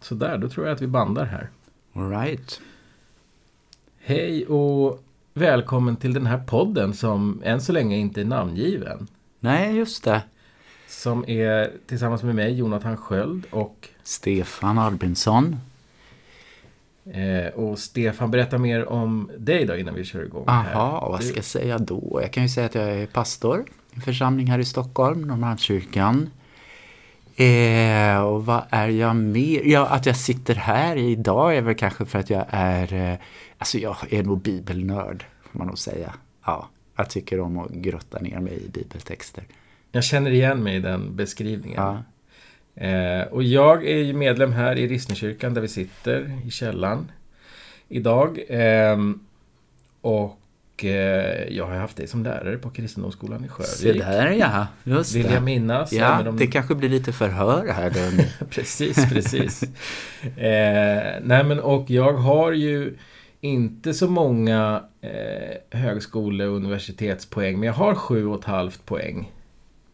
Sådär, 0.00 0.38
då 0.38 0.48
tror 0.48 0.66
jag 0.66 0.74
att 0.74 0.82
vi 0.82 0.86
bandar 0.86 1.24
här. 1.24 1.48
All 1.94 2.10
right. 2.10 2.60
Hej 3.98 4.46
och 4.46 5.02
välkommen 5.34 5.96
till 5.96 6.14
den 6.14 6.26
här 6.26 6.38
podden 6.38 6.94
som 6.94 7.42
än 7.44 7.60
så 7.60 7.72
länge 7.72 7.96
inte 7.96 8.20
är 8.20 8.24
namngiven. 8.24 9.06
Nej, 9.40 9.76
just 9.76 10.04
det. 10.04 10.22
Som 10.88 11.24
är 11.28 11.70
tillsammans 11.86 12.22
med 12.22 12.34
mig, 12.34 12.54
Jonathan 12.54 12.96
Sköld 12.96 13.46
och... 13.50 13.88
Stefan 14.02 14.78
Albinsson. 14.78 15.56
Eh, 17.04 17.46
och 17.54 17.78
Stefan, 17.78 18.30
berätta 18.30 18.58
mer 18.58 18.86
om 18.88 19.30
dig 19.38 19.64
då 19.64 19.76
innan 19.76 19.94
vi 19.94 20.04
kör 20.04 20.22
igång. 20.24 20.44
här. 20.48 20.74
Aha, 20.74 21.08
vad 21.10 21.20
Du- 21.20 21.24
ska 21.26 21.36
jag 21.36 21.44
säga 21.44 21.78
då? 21.78 22.18
Jag 22.22 22.32
kan 22.32 22.42
ju 22.42 22.48
säga 22.48 22.66
att 22.66 22.74
jag 22.74 22.90
är 22.90 23.06
pastor 23.06 23.64
i 23.92 23.96
en 23.96 24.00
församling 24.02 24.46
här 24.46 24.58
i 24.58 24.64
Stockholm, 24.64 25.22
Norrmalmskyrkan. 25.22 26.30
Eh, 27.40 28.22
och 28.22 28.46
vad 28.46 28.62
är 28.70 28.88
jag 28.88 29.16
mer? 29.16 29.62
Ja, 29.64 29.86
att 29.86 30.06
jag 30.06 30.16
sitter 30.16 30.54
här 30.54 30.96
idag 30.96 31.56
är 31.56 31.62
väl 31.62 31.74
kanske 31.74 32.04
för 32.04 32.18
att 32.18 32.30
jag 32.30 32.44
är, 32.50 32.92
eh, 32.92 33.18
alltså 33.58 33.78
jag 33.78 33.96
är 34.10 34.22
nog 34.22 34.40
bibelnörd, 34.40 35.24
får 35.42 35.58
man 35.58 35.66
nog 35.66 35.78
säga. 35.78 36.14
Ja, 36.46 36.68
jag 36.96 37.10
tycker 37.10 37.40
om 37.40 37.58
att 37.58 37.70
grotta 37.70 38.18
ner 38.18 38.40
mig 38.40 38.64
i 38.64 38.68
bibeltexter. 38.68 39.44
Jag 39.92 40.04
känner 40.04 40.30
igen 40.30 40.62
mig 40.62 40.76
i 40.76 40.80
den 40.80 41.16
beskrivningen. 41.16 41.82
Ja, 41.82 42.02
Eh, 42.74 43.22
och 43.22 43.42
jag 43.42 43.86
är 43.86 43.96
ju 43.96 44.12
medlem 44.12 44.52
här 44.52 44.78
i 44.78 44.88
Rissnekyrkan 44.88 45.54
där 45.54 45.60
vi 45.60 45.68
sitter 45.68 46.38
i 46.46 46.50
källaren 46.50 47.12
idag. 47.88 48.40
Ehm, 48.48 49.20
och 50.80 50.84
eh, 50.84 51.48
jag 51.56 51.66
har 51.66 51.76
haft 51.76 51.96
dig 51.96 52.06
som 52.06 52.22
lärare 52.22 52.56
på 52.58 52.70
Kristendomsskolan 52.70 53.44
i 53.44 53.48
se 53.64 53.86
Sjövik. 53.88 54.02
där 54.02 54.30
ja, 54.30 54.66
just 54.84 55.14
Vill 55.16 55.26
det. 55.26 55.32
jag 55.34 55.42
minnas. 55.42 55.92
Ja, 55.92 56.28
om- 56.28 56.36
det 56.36 56.46
kanske 56.46 56.74
blir 56.74 56.88
lite 56.88 57.12
förhör 57.12 57.66
här 57.72 57.90
då. 57.90 58.22
precis, 58.50 59.10
precis. 59.12 59.62
eh, 60.36 61.20
nej 61.22 61.44
men 61.44 61.60
och 61.60 61.90
jag 61.90 62.12
har 62.12 62.52
ju 62.52 62.96
inte 63.40 63.94
så 63.94 64.08
många 64.10 64.82
eh, 65.00 65.78
högskole 65.78 66.46
och 66.46 66.56
universitetspoäng, 66.56 67.58
men 67.58 67.66
jag 67.66 67.74
har 67.74 67.94
sju 67.94 68.26
och 68.26 68.38
ett 68.38 68.44
halvt 68.44 68.86
poäng 68.86 69.32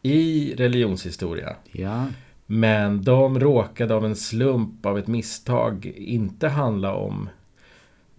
i 0.02 0.54
religionshistoria. 0.56 1.56
Ja, 1.72 2.06
Men 2.46 3.02
de 3.02 3.40
råkade 3.40 3.94
av 3.94 4.04
en 4.04 4.16
slump, 4.16 4.86
av 4.86 4.98
ett 4.98 5.06
misstag, 5.06 5.86
inte 5.96 6.48
handla 6.48 6.94
om 6.94 7.28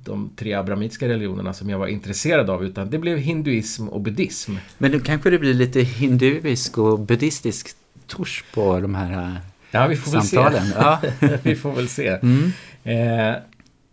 de 0.08 0.30
tre 0.36 0.54
abrahamitiska 0.54 1.08
religionerna 1.08 1.54
som 1.54 1.70
jag 1.70 1.80
var 1.80 1.88
intresserad 1.88 2.50
av, 2.50 2.64
utan 2.66 2.90
det 2.90 2.98
blev 2.98 3.18
hinduism 3.18 3.88
och 3.90 4.02
buddhism. 4.02 4.56
Men 4.78 4.92
då 4.92 5.00
kanske 5.00 5.30
det 5.30 5.40
blir 5.40 5.54
lite 5.54 5.82
hinduisk 5.82 6.78
och 6.78 7.00
buddhistisk 7.00 7.68
touch 8.08 8.44
på 8.54 8.80
de 8.80 8.96
här 8.96 9.12
eh, 9.24 9.34
Ja, 9.72 9.88
vi 9.88 9.96
får 9.96 10.12
väl 10.12 10.22
samtalen. 10.22 10.66
se. 10.66 10.74
Ja. 10.78 11.00
vi 11.44 11.56
får 11.56 11.72
väl 11.72 11.88
se. 11.90 12.08
Mm. 12.08 12.44
Eh, 12.84 13.36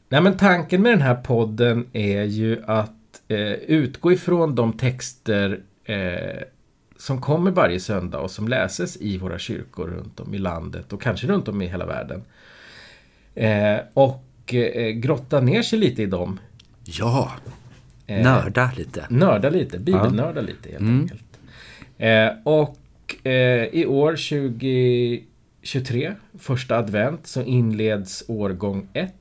nej 0.08 0.20
men 0.22 0.36
tanken 0.36 0.82
med 0.82 0.92
den 0.92 1.02
här 1.02 1.14
podden 1.14 1.86
är 1.92 2.22
ju 2.22 2.62
att 2.66 2.90
eh, 3.28 3.38
utgå 3.52 4.12
ifrån 4.12 4.54
de 4.54 4.72
texter 4.72 5.60
eh, 5.84 6.42
som 6.98 7.20
kommer 7.20 7.50
varje 7.50 7.80
söndag 7.80 8.18
och 8.18 8.30
som 8.30 8.48
läses 8.48 8.96
i 9.00 9.18
våra 9.18 9.38
kyrkor 9.38 9.86
runt 9.86 10.20
om 10.20 10.34
i 10.34 10.38
landet 10.38 10.92
och 10.92 11.02
kanske 11.02 11.26
runt 11.26 11.48
om 11.48 11.62
i 11.62 11.66
hela 11.66 11.86
världen. 11.86 12.22
Eh, 13.34 13.76
och 14.44 14.54
eh, 14.54 14.90
grotta 14.90 15.40
ner 15.40 15.62
sig 15.62 15.78
lite 15.78 16.02
i 16.02 16.06
dem. 16.06 16.40
ja, 16.84 17.32
Eh, 18.06 18.22
nörda 18.22 18.70
lite. 18.76 19.06
Nörda 19.10 19.50
lite, 19.50 19.78
bibelnörda 19.78 20.40
lite 20.40 20.68
helt 20.68 20.80
Mm. 20.80 21.00
enkelt. 21.00 21.24
Eh, 21.98 22.28
och 22.44 22.78
i 23.72 23.86
år 23.86 24.16
2023, 24.16 26.12
första 26.38 26.76
advent, 26.78 27.26
så 27.26 27.42
inleds 27.42 28.24
årgång 28.28 28.88
1. 28.92 29.14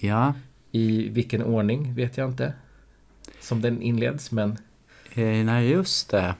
Ja, 0.00 0.34
I 0.72 1.08
vilken 1.08 1.42
ordning 1.42 1.94
vet 1.94 2.16
jag 2.16 2.28
inte. 2.30 2.52
Som 3.40 3.62
den 3.62 3.82
inleds, 3.82 4.30
men 4.32 4.50
eh, 5.14 5.24
nej 5.44 5.68
just 5.70 6.10
det. 6.10 6.34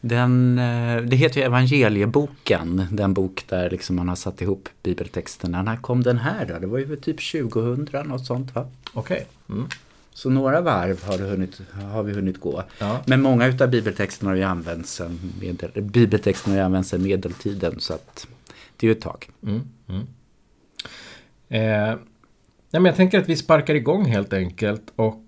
Den, 0.00 0.58
eh, 0.58 1.02
det 1.02 1.16
heter 1.16 1.40
ju 1.40 1.46
Evangelieboken, 1.46 2.86
den 2.90 3.14
bok 3.14 3.44
där 3.48 3.70
liksom 3.70 3.96
man 3.96 4.08
har 4.08 4.16
satt 4.16 4.42
ihop 4.42 4.68
bibeltexterna. 4.82 5.62
När 5.62 5.76
kom 5.76 6.02
den 6.02 6.18
här 6.18 6.46
då? 6.46 6.58
Det 6.58 6.66
var 6.66 6.78
ju 6.78 6.96
typ 6.96 7.30
2000, 7.32 7.88
något 8.08 8.26
sånt 8.26 8.54
va? 8.54 8.70
okej. 8.92 9.26
Mm. 9.48 9.68
Så 10.12 10.30
några 10.30 10.60
varv 10.60 11.04
har, 11.04 11.18
hunnit, 11.18 11.60
har 11.92 12.02
vi 12.02 12.12
hunnit 12.12 12.40
gå. 12.40 12.62
Ja. 12.78 13.00
Men 13.06 13.22
många 13.22 13.46
utav 13.46 13.70
bibeltexterna 13.70 14.30
har 14.30 14.36
ju 14.36 14.42
använts 14.42 14.92
sen, 14.92 15.32
medel, 15.40 15.82
bibeltexterna 15.82 16.54
har 16.54 16.60
ju 16.60 16.64
använts 16.64 16.88
sen 16.88 17.02
medeltiden 17.02 17.80
så 17.80 17.94
att 17.94 18.26
det 18.76 18.86
är 18.86 18.88
ju 18.88 18.96
ett 18.96 19.02
tag. 19.02 19.28
Mm. 19.42 19.60
Mm. 19.88 20.06
Eh, 21.48 21.98
nej, 22.70 22.80
men 22.80 22.84
jag 22.84 22.96
tänker 22.96 23.18
att 23.18 23.28
vi 23.28 23.36
sparkar 23.36 23.74
igång 23.74 24.04
helt 24.04 24.32
enkelt. 24.32 24.92
Och 24.96 25.24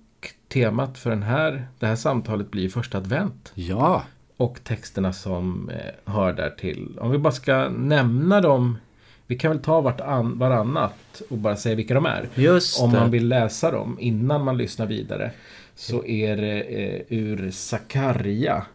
temat 0.48 0.98
för 0.98 1.10
den 1.10 1.22
här, 1.22 1.66
det 1.78 1.86
här 1.86 1.96
samtalet 1.96 2.50
blir 2.50 2.68
första 2.68 2.98
advent. 2.98 3.52
Ja, 3.54 4.04
och 4.40 4.64
texterna 4.64 5.12
som 5.12 5.70
eh, 5.70 6.12
hör 6.12 6.32
där 6.32 6.50
till. 6.50 6.98
Om 6.98 7.10
vi 7.10 7.18
bara 7.18 7.32
ska 7.32 7.68
nämna 7.68 8.40
dem. 8.40 8.78
Vi 9.26 9.38
kan 9.38 9.50
väl 9.50 9.60
ta 9.60 9.80
vartann, 9.80 10.38
varannat 10.38 11.22
och 11.28 11.38
bara 11.38 11.56
säga 11.56 11.74
vilka 11.74 11.94
de 11.94 12.06
är. 12.06 12.28
just 12.34 12.80
Om 12.80 12.92
det. 12.92 13.00
man 13.00 13.10
vill 13.10 13.28
läsa 13.28 13.70
dem 13.70 13.96
innan 14.00 14.44
man 14.44 14.58
lyssnar 14.58 14.86
vidare. 14.86 15.30
Så 15.74 16.04
är 16.04 16.36
det 16.36 16.60
eh, 16.60 17.02
ur 17.08 17.50
Sakarja. 17.50 18.66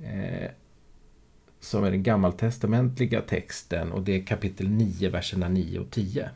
Eh, 0.00 0.50
som 1.60 1.84
är 1.84 1.90
den 1.90 2.02
gammaltestamentliga 2.02 3.20
texten. 3.20 3.92
Och 3.92 4.02
det 4.02 4.16
är 4.16 4.22
kapitel 4.26 4.68
9, 4.68 5.08
verserna 5.08 5.48
9 5.48 5.78
och 5.78 5.90
10. 5.90 6.30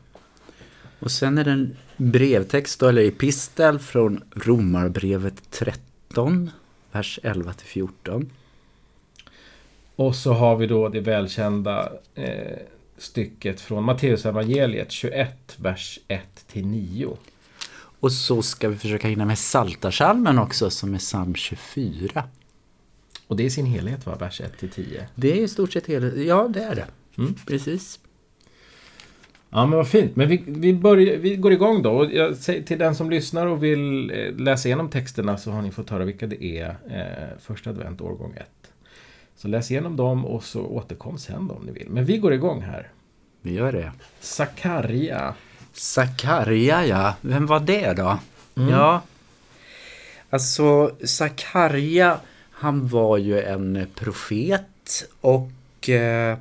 Och 0.99 1.11
sen 1.11 1.37
är 1.37 1.43
det 1.43 1.51
en 1.51 1.75
brevtext 1.97 2.83
eller 2.83 3.07
epistel 3.07 3.79
från 3.79 4.23
Romarbrevet 4.35 5.51
13, 5.51 6.51
vers 6.91 7.19
11 7.23 7.53
till 7.53 7.67
14. 7.67 8.29
Och 9.95 10.15
så 10.15 10.33
har 10.33 10.55
vi 10.55 10.67
då 10.67 10.89
det 10.89 10.99
välkända 10.99 11.91
eh, 12.15 12.57
stycket 12.97 13.61
från 13.61 13.83
Matteusevangeliet 13.83 14.91
21, 14.91 15.55
vers 15.57 15.99
1 16.07 16.21
till 16.47 16.65
9. 16.65 17.17
Och 17.99 18.11
så 18.11 18.41
ska 18.41 18.69
vi 18.69 18.75
försöka 18.75 19.07
hinna 19.07 19.25
med 19.25 19.39
Saltarsalmen 19.39 20.39
också 20.39 20.69
som 20.69 20.93
är 20.93 20.97
psalm 20.97 21.35
24. 21.35 22.23
Och 23.27 23.35
det 23.35 23.45
är 23.45 23.49
sin 23.49 23.65
helhet 23.65 24.05
va, 24.05 24.15
vers 24.15 24.41
1 24.41 24.57
till 24.57 24.69
10. 24.69 25.07
Det 25.15 25.31
är 25.31 25.43
i 25.43 25.47
stort 25.47 25.73
sett 25.73 25.85
hela, 25.85 26.07
ja 26.07 26.47
det 26.47 26.63
är 26.63 26.75
det. 26.75 26.87
Mm. 27.17 27.35
Precis. 27.47 27.99
Ja 29.49 29.65
men 29.65 29.77
vad 29.77 29.87
fint. 29.87 30.15
Men 30.15 30.29
vi, 30.29 30.43
vi, 30.47 30.73
börjar, 30.73 31.17
vi 31.17 31.35
går 31.35 31.51
igång 31.51 31.81
då. 31.81 31.91
Och 31.91 32.13
jag 32.13 32.35
säger 32.35 32.63
till 32.63 32.79
den 32.79 32.95
som 32.95 33.09
lyssnar 33.09 33.47
och 33.47 33.63
vill 33.63 34.11
eh, 34.11 34.35
läsa 34.35 34.67
igenom 34.67 34.89
texterna 34.89 35.37
så 35.37 35.51
har 35.51 35.61
ni 35.61 35.71
fått 35.71 35.89
höra 35.89 36.05
vilka 36.05 36.27
det 36.27 36.43
är. 36.43 36.69
Eh, 36.89 37.39
första 37.39 37.69
advent, 37.69 38.01
årgång 38.01 38.33
1. 38.37 38.45
Så 39.35 39.47
läs 39.47 39.71
igenom 39.71 39.95
dem 39.95 40.25
och 40.25 40.43
så 40.43 40.61
återkom 40.61 41.17
sen 41.17 41.47
då 41.47 41.53
om 41.53 41.65
ni 41.65 41.71
vill. 41.71 41.89
Men 41.89 42.05
vi 42.05 42.17
går 42.17 42.33
igång 42.33 42.61
här. 42.61 42.91
Vi 43.41 43.53
gör 43.53 43.71
det. 43.71 43.91
Sakarja. 44.19 45.35
Sakarja, 45.73 46.85
ja. 46.85 47.15
Vem 47.21 47.45
var 47.45 47.59
det 47.59 47.93
då? 47.93 48.19
Mm. 48.57 48.69
Ja, 48.69 49.01
alltså 50.29 50.91
Sakarja, 51.03 52.19
han 52.51 52.87
var 52.87 53.17
ju 53.17 53.41
en 53.41 53.87
profet 53.95 55.09
och 55.21 55.89
eh, 55.89 56.37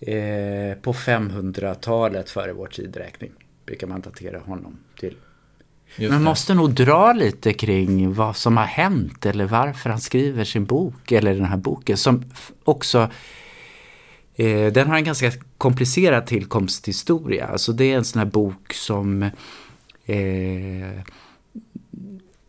eh, 0.00 0.74
på 0.74 0.92
500-talet 0.92 2.30
före 2.30 2.52
vår 2.52 2.66
tidräkning 2.66 3.32
brukar 3.66 3.86
man 3.86 4.00
datera 4.00 4.38
honom 4.38 4.78
till. 4.98 5.16
Man 5.98 6.22
måste 6.22 6.54
nog 6.54 6.70
dra 6.70 7.12
lite 7.12 7.52
kring 7.52 8.14
vad 8.14 8.36
som 8.36 8.56
har 8.56 8.64
hänt 8.64 9.26
eller 9.26 9.44
varför 9.44 9.90
han 9.90 10.00
skriver 10.00 10.44
sin 10.44 10.64
bok 10.64 11.12
eller 11.12 11.34
den 11.34 11.44
här 11.44 11.56
boken 11.56 11.96
som 11.96 12.24
också 12.64 13.08
Eh, 14.34 14.72
den 14.72 14.88
har 14.88 14.96
en 14.96 15.04
ganska 15.04 15.32
komplicerad 15.58 16.26
tillkomsthistoria. 16.26 17.46
Alltså 17.46 17.72
det 17.72 17.92
är 17.92 17.96
en 17.96 18.04
sån 18.04 18.18
här 18.18 18.26
bok 18.26 18.72
som 18.74 19.22
eh, 20.06 21.00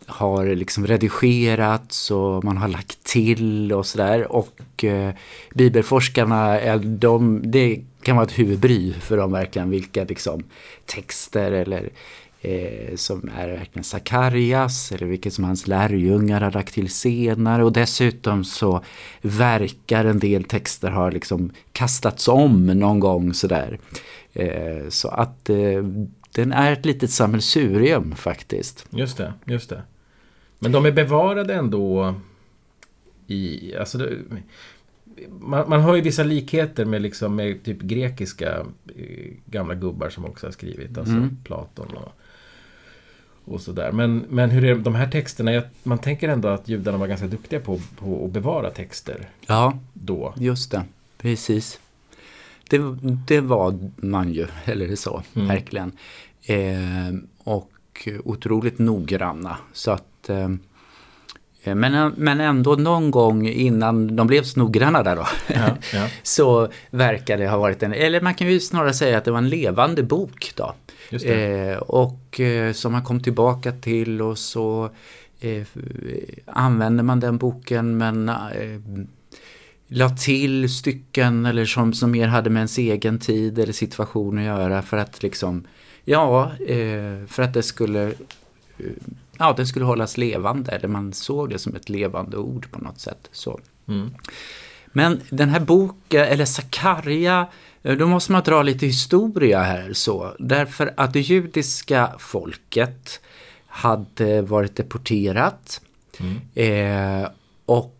har 0.06 0.56
liksom 0.56 0.88
redigerats 0.88 2.12
och 2.12 2.44
man 2.44 2.58
har 2.58 2.68
lagt 2.68 3.04
till 3.04 3.74
och 3.74 3.86
sådär. 3.86 4.32
Och 4.32 4.84
eh, 4.84 5.14
bibelforskarna, 5.54 6.60
är 6.60 6.78
de, 6.78 7.42
det 7.44 7.82
kan 8.02 8.16
vara 8.16 8.26
ett 8.26 8.40
huvudbry 8.40 8.94
för 8.94 9.18
dem 9.18 9.32
verkligen 9.32 9.70
vilka 9.70 10.04
liksom 10.04 10.44
texter 10.86 11.52
eller 11.52 11.90
eh, 12.44 12.96
som 12.96 13.30
är 13.38 13.48
verkligen 13.48 13.84
Sakarias 13.84 14.92
eller 14.92 15.08
vilket 15.08 15.34
som 15.34 15.44
hans 15.44 15.68
lärjungar 15.68 16.42
har 16.42 16.52
lagt 16.52 16.74
till 16.74 16.90
senare. 16.90 17.64
Och 17.64 17.74
dessutom 17.74 18.44
så 18.44 18.84
verkar 19.22 20.06
en 20.06 20.20
del 20.20 20.44
texter 20.44 20.92
ha 20.92 21.10
liksom 21.10 21.52
kastats 21.72 22.28
om 22.28 22.66
någon 22.66 23.00
gång 23.00 23.34
sådär. 23.34 23.80
Eh, 24.34 24.90
så 24.90 25.08
att 25.08 25.50
eh, 25.50 25.84
den 26.32 26.52
är 26.52 26.72
ett 26.72 26.86
litet 26.86 27.12
sammelsurium 27.12 28.16
faktiskt. 28.16 28.86
Just 28.90 29.18
det, 29.18 29.34
just 29.46 29.70
det. 29.70 29.82
Men 30.60 30.72
de 30.72 30.86
är 30.86 30.92
bevarade 30.92 31.54
ändå 31.54 32.16
i... 33.28 33.76
Alltså 33.76 33.98
det, 33.98 34.18
man, 35.30 35.70
man 35.70 35.82
har 35.82 35.96
ju 35.96 36.02
vissa 36.02 36.24
likheter 36.24 36.86
med, 36.86 37.02
liksom, 37.02 37.36
med 37.36 37.64
typ 37.64 37.82
grekiska 37.82 38.66
eh, 38.96 39.34
gamla 39.46 39.76
gubbar 39.76 40.10
som 40.10 40.26
också 40.26 40.48
har 40.48 40.52
skrivit. 40.52 40.98
Alltså 40.98 41.14
Mm. 41.14 41.38
Platon 41.44 41.88
och, 41.88 42.12
och 43.46 43.62
sådär. 43.62 43.92
Men, 43.92 44.26
men 44.30 44.50
hur 44.50 44.64
är 44.66 44.76
de 44.76 44.96
här 44.96 45.08
texterna? 45.12 45.54
Jag, 45.54 45.64
man 45.84 45.98
tänker 45.98 46.30
ändå 46.30 46.48
att 46.48 46.70
judarna 46.70 46.98
var 46.98 47.08
ganska 47.08 47.28
duktiga 47.28 47.60
på, 47.60 47.80
på 47.98 48.26
att 48.26 48.32
bevara 48.32 48.70
texter 48.70 49.28
Ja, 49.48 49.78
då. 49.94 50.34
just 50.38 50.72
det. 50.72 50.84
Precis. 51.18 51.80
Det, 52.70 52.80
det 53.28 53.42
var 53.42 53.80
man 53.96 54.34
ju, 54.34 54.48
eller 54.66 54.96
så, 54.96 55.24
Mm. 55.36 55.48
verkligen. 55.48 55.92
Eh, 56.46 57.14
och 57.44 58.10
otroligt 58.24 58.80
noggranna. 58.80 59.58
Så 59.74 59.92
att... 59.92 60.30
Eh, 60.30 60.50
men, 61.66 62.14
men 62.18 62.40
ändå 62.40 62.76
någon 62.76 63.12
gång 63.12 63.48
innan 63.48 64.16
de 64.16 64.28
blev 64.28 64.44
så 64.44 64.60
noggranna 64.60 65.04
där 65.04 65.16
då. 65.16 65.28
Ja, 65.48 65.78
ja. 65.94 66.08
så 66.24 66.68
verkar 66.90 67.38
det 67.38 67.48
ha 67.48 67.58
varit 67.58 67.84
en, 67.84 67.94
eller 67.94 68.22
man 68.22 68.34
kan 68.34 68.48
ju 68.48 68.60
snarare 68.60 68.94
säga 68.94 69.18
att 69.18 69.26
det 69.26 69.32
var 69.32 69.38
en 69.38 69.50
levande 69.50 70.04
bok 70.04 70.52
då. 70.56 70.76
Eh, 71.12 71.78
och 71.78 72.40
eh, 72.40 72.74
som 72.74 72.92
man 72.92 73.04
kom 73.04 73.24
tillbaka 73.24 73.72
till 73.72 74.22
och 74.22 74.38
så 74.38 74.90
eh, 75.40 75.68
använde 76.46 77.04
man 77.04 77.20
den 77.20 77.38
boken 77.38 77.98
men 77.98 78.30
eh, 78.30 78.80
la 79.88 80.10
till 80.10 80.70
stycken 80.70 81.46
eller 81.46 81.66
som, 81.66 81.94
som 81.94 82.12
mer 82.12 82.28
hade 82.28 82.50
med 82.50 82.60
ens 82.60 82.78
egen 82.78 83.20
tid 83.20 83.60
eller 83.60 83.74
situation 83.74 84.38
att 84.38 84.44
göra 84.44 84.82
för 84.82 84.98
att 84.98 85.24
liksom, 85.24 85.64
ja, 86.06 86.52
eh, 86.68 87.26
för 87.28 87.42
att 87.44 87.54
det 87.54 87.64
skulle 87.64 88.08
eh, 88.78 88.86
Ja, 89.44 89.54
det 89.58 89.66
skulle 89.66 89.86
hållas 89.86 90.18
levande, 90.18 90.72
eller 90.72 90.88
man 90.88 91.14
såg 91.14 91.50
det 91.50 91.60
som 91.60 91.76
ett 91.76 91.90
levande 91.90 92.38
ord 92.38 92.72
på 92.72 92.80
något 92.80 93.00
sätt. 93.00 93.30
Så. 93.32 93.60
Mm. 93.88 94.14
Men 94.88 95.22
den 95.30 95.50
här 95.50 95.60
boken, 95.60 96.24
eller 96.24 96.46
Sakarja, 96.46 97.48
eh, 97.84 97.98
då 97.98 98.08
måste 98.08 98.32
man 98.32 98.44
dra 98.44 98.64
lite 98.64 98.86
historia 98.86 99.62
här 99.62 99.94
så. 99.94 100.36
Därför 100.40 100.94
att 100.98 101.14
det 101.14 101.20
judiska 101.20 102.14
folket 102.20 103.22
hade 103.68 104.42
varit 104.42 104.76
deporterat. 104.76 105.82
Mm. 106.20 107.22
Eh, 107.24 107.30
och 107.66 108.00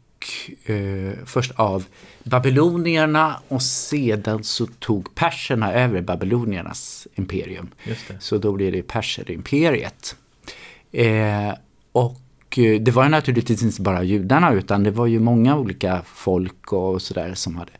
eh, 0.66 1.14
först 1.26 1.52
av 1.56 1.86
babylonierna 2.24 3.40
och 3.48 3.62
sedan 3.62 4.44
så 4.44 4.66
tog 4.66 5.16
perserna 5.16 5.74
över 5.74 6.02
babyloniernas 6.02 7.08
imperium. 7.16 7.70
Så 8.20 8.38
då 8.38 8.52
blir 8.52 8.72
det 8.72 8.82
perserimperiet. 8.82 10.16
Eh, 10.94 11.54
och 11.92 12.58
eh, 12.58 12.82
det 12.82 12.92
var 12.92 13.04
ju 13.04 13.10
naturligtvis 13.10 13.64
inte 13.64 13.82
bara 13.82 14.04
judarna 14.04 14.54
utan 14.54 14.84
det 14.84 14.92
var 14.92 15.08
ju 15.08 15.20
många 15.20 15.58
olika 15.58 16.02
folk 16.06 16.74
och 16.74 17.02
sådär 17.02 17.34
som 17.34 17.56
hade 17.56 17.72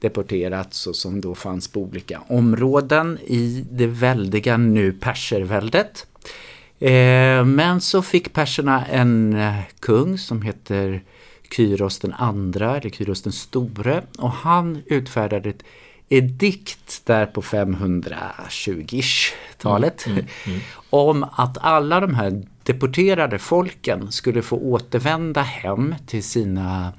deporterats 0.00 0.86
och 0.86 0.96
som 0.96 1.20
då 1.20 1.34
fanns 1.34 1.68
på 1.68 1.80
olika 1.80 2.20
områden 2.28 3.18
i 3.26 3.66
det 3.70 3.86
väldiga 3.86 4.56
nu 4.56 4.92
perserväldet. 4.92 6.06
Eh, 6.78 7.44
men 7.44 7.80
så 7.80 8.02
fick 8.02 8.32
perserna 8.32 8.86
en 8.86 9.34
eh, 9.34 9.54
kung 9.80 10.18
som 10.18 10.42
heter 10.42 11.02
Kyros 11.56 11.98
den 11.98 12.12
andra, 12.12 12.76
eller 12.76 12.90
Kyros 12.90 13.22
den 13.22 13.32
store. 13.32 14.02
Och 14.18 14.30
han 14.30 14.82
utfärdade 14.86 15.48
ett 15.48 15.62
edikt 16.08 17.06
där 17.06 17.26
på 17.26 17.42
520-talet 17.42 20.06
om 20.90 21.26
att 21.32 21.58
alla 21.58 22.00
de 22.00 22.14
här 22.14 22.42
deporterade 22.62 23.38
folken 23.38 24.12
skulle 24.12 24.42
få 24.42 24.56
återvända 24.56 25.42
hem 25.42 25.94
till 26.06 26.24
sina 26.24 26.92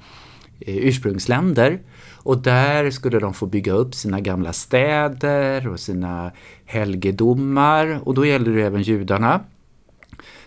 eh, 0.60 0.76
ursprungsländer. 0.76 1.80
Och 2.22 2.38
där 2.38 2.90
skulle 2.90 3.18
de 3.18 3.34
få 3.34 3.46
bygga 3.46 3.72
upp 3.72 3.94
sina 3.94 4.20
gamla 4.20 4.52
städer 4.52 5.68
och 5.68 5.80
sina 5.80 6.32
helgedomar. 6.64 8.00
Och 8.04 8.14
då 8.14 8.26
gällde 8.26 8.54
det 8.54 8.62
även 8.62 8.82
judarna. 8.82 9.40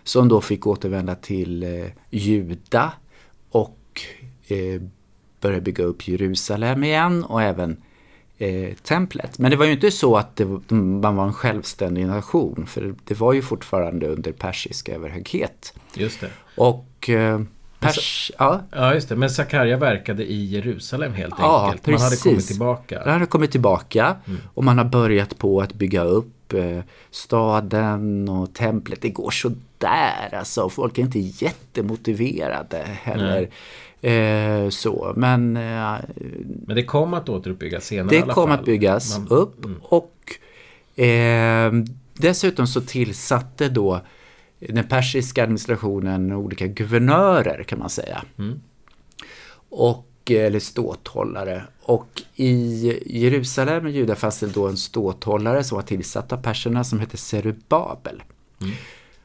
Som 0.04 0.27
då 0.27 0.42
fick 0.42 0.68
återvända 0.68 1.15
till 1.15 1.63
eh, 1.63 1.86
Juda 2.10 2.94
och 3.50 4.01
eh, 4.48 4.81
börja 5.42 5.62
bygga 5.62 5.83
upp 5.83 6.07
Jerusalem 6.07 6.83
igen 6.83 7.24
och 7.24 7.42
även 7.42 7.77
eh, 8.38 8.74
templet. 8.74 9.39
Men 9.39 9.51
det 9.51 9.57
var 9.57 9.65
ju 9.65 9.71
inte 9.71 9.91
så 9.91 10.15
att 10.18 10.35
det, 10.35 10.45
man 10.71 11.15
var 11.15 11.25
en 11.25 11.33
självständig 11.33 12.07
nation 12.07 12.65
för 12.68 12.95
det 13.03 13.19
var 13.19 13.33
ju 13.33 13.41
fortfarande 13.41 14.07
under 14.07 14.31
persisk 14.31 14.89
överhöghet. 14.89 15.74
Just 15.94 16.21
det. 16.21 16.30
Och 16.56 17.09
eh, 17.09 17.41
pers, 17.80 18.31
ja, 18.39 18.62
Ja, 18.71 18.94
just 18.94 19.09
det. 19.09 19.15
Men 19.15 19.30
Sakarja 19.30 19.77
verkade 19.77 20.31
i 20.31 20.45
Jerusalem 20.45 21.13
helt 21.13 21.35
Ja, 21.39 21.65
enkelt. 21.65 21.88
Man 21.88 22.01
hade 22.01 22.15
kommit 22.15 22.47
tillbaka. 22.47 23.00
Den 23.03 23.13
hade 23.13 23.25
kommit 23.25 23.51
tillbaka 23.51 24.15
och 24.53 24.63
man 24.63 24.77
har 24.77 24.86
börjat 24.86 25.38
på 25.38 25.62
att 25.62 25.74
bygga 25.74 26.03
upp 26.03 26.53
eh, 26.53 26.79
staden 27.12 28.29
och 28.29 28.53
templet. 28.53 29.01
Det 29.01 29.09
går 29.09 29.31
så 29.31 29.51
där 29.83 30.35
alltså. 30.38 30.69
Folk 30.69 30.97
är 30.97 31.01
inte 31.01 31.19
jättemotiverade 31.19 32.83
heller. 33.01 33.50
Eh, 34.01 34.69
så, 34.69 35.13
men 35.15 35.57
eh, 35.57 35.95
Men 36.68 36.75
det 36.75 36.83
kom 36.83 37.13
att 37.13 37.30
återuppbyggas 37.30 37.85
senare 37.85 38.15
i 38.15 38.18
det 38.18 38.24
alla 38.24 38.33
kom 38.33 38.50
fall. 38.50 38.59
att 38.59 38.65
byggas 38.65 39.18
Man- 39.19 39.27
upp 39.27 39.65
mm. 39.65 39.80
och 39.83 40.15
eh, 41.03 41.71
dessutom 42.13 42.68
så 42.68 42.81
tillsatte 42.81 43.69
då 43.69 44.01
den 44.59 44.88
persiska 44.88 45.44
administrationen 45.44 46.31
olika 46.31 46.68
guvernörer 46.68 47.63
kan 47.63 47.79
man 47.79 47.89
säga. 47.89 48.24
Mm. 48.38 48.59
Och, 49.69 50.07
eller 50.31 50.59
ståthållare. 50.59 51.63
Och 51.81 52.21
i 52.36 53.00
Jerusalem 53.06 53.88
i 53.88 53.91
Juda 53.91 54.15
fanns 54.15 54.39
det 54.39 54.47
då 54.47 54.68
en 54.68 54.77
ståthållare 54.77 55.63
som 55.63 55.75
var 55.75 55.83
tillsatt 55.83 56.31
av 56.33 56.38
perserna 56.38 56.83
som 56.83 57.00
hette 57.00 57.18
Zerubabel. 57.18 58.24
Mm. 58.62 58.74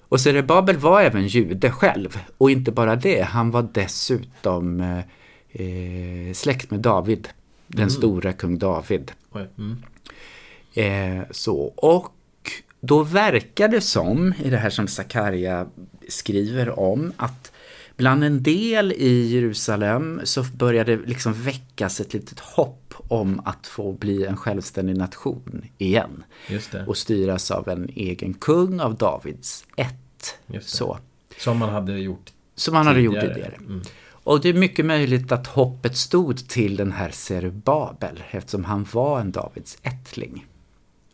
Och 0.08 0.20
Zerubabel 0.20 0.76
var 0.76 1.00
även 1.00 1.26
jude 1.26 1.70
själv. 1.70 2.18
Och 2.38 2.50
inte 2.50 2.72
bara 2.72 2.96
det, 2.96 3.22
han 3.22 3.50
var 3.50 3.68
dessutom 3.72 4.80
eh, 4.80 4.98
eh, 5.52 6.32
släkt 6.34 6.70
med 6.70 6.80
David. 6.80 7.28
Den 7.66 7.80
Mm. 7.80 7.90
stora 7.90 8.32
kung 8.32 8.58
David. 8.58 9.12
Mm. 9.58 9.82
Eh, 10.74 11.24
så, 11.30 11.56
och 11.76 12.12
då 12.80 13.02
verkar 13.02 13.68
det 13.68 13.80
som, 13.80 14.34
i 14.44 14.50
det 14.50 14.56
här 14.56 14.70
som 14.70 14.88
Sakarja 14.88 15.66
skriver 16.08 16.78
om, 16.78 17.12
att 17.16 17.52
bland 17.96 18.24
en 18.24 18.42
del 18.42 18.92
i 18.92 19.34
Jerusalem 19.34 20.20
så 20.24 20.42
började 20.42 20.96
liksom 20.96 21.32
väckas 21.32 22.00
ett 22.00 22.12
litet 22.14 22.38
hopp 22.40 22.94
om 23.08 23.40
att 23.44 23.66
få 23.66 23.92
bli 23.92 24.24
en 24.24 24.36
självständig 24.36 24.96
nation 24.96 25.64
igen. 25.78 26.24
Det. 26.70 26.84
Och 26.86 26.96
styras 26.96 27.50
av 27.50 27.68
en 27.68 27.88
egen 27.94 28.34
kung 28.34 28.80
av 28.80 28.94
Davids 28.94 29.64
ett. 29.76 29.94
Så. 30.60 30.98
Som 31.38 31.58
man 31.58 31.68
hade 31.68 31.98
gjort 31.98 32.32
Som 32.54 32.74
han 32.74 32.86
hade 32.86 33.00
gjort 33.00 33.14
tidigare. 33.14 33.34
tidigare. 33.34 33.54
Mm. 33.54 33.82
Och 34.28 34.40
det 34.40 34.48
är 34.48 34.54
mycket 34.54 34.86
möjligt 34.86 35.32
att 35.32 35.46
hoppet 35.46 35.96
stod 35.96 36.48
till 36.48 36.76
den 36.76 36.92
här 36.92 37.10
Zerubabel 37.10 38.22
eftersom 38.30 38.64
han 38.64 38.86
var 38.92 39.20
en 39.20 39.32
Davids 39.32 39.78
ättling. 39.82 40.46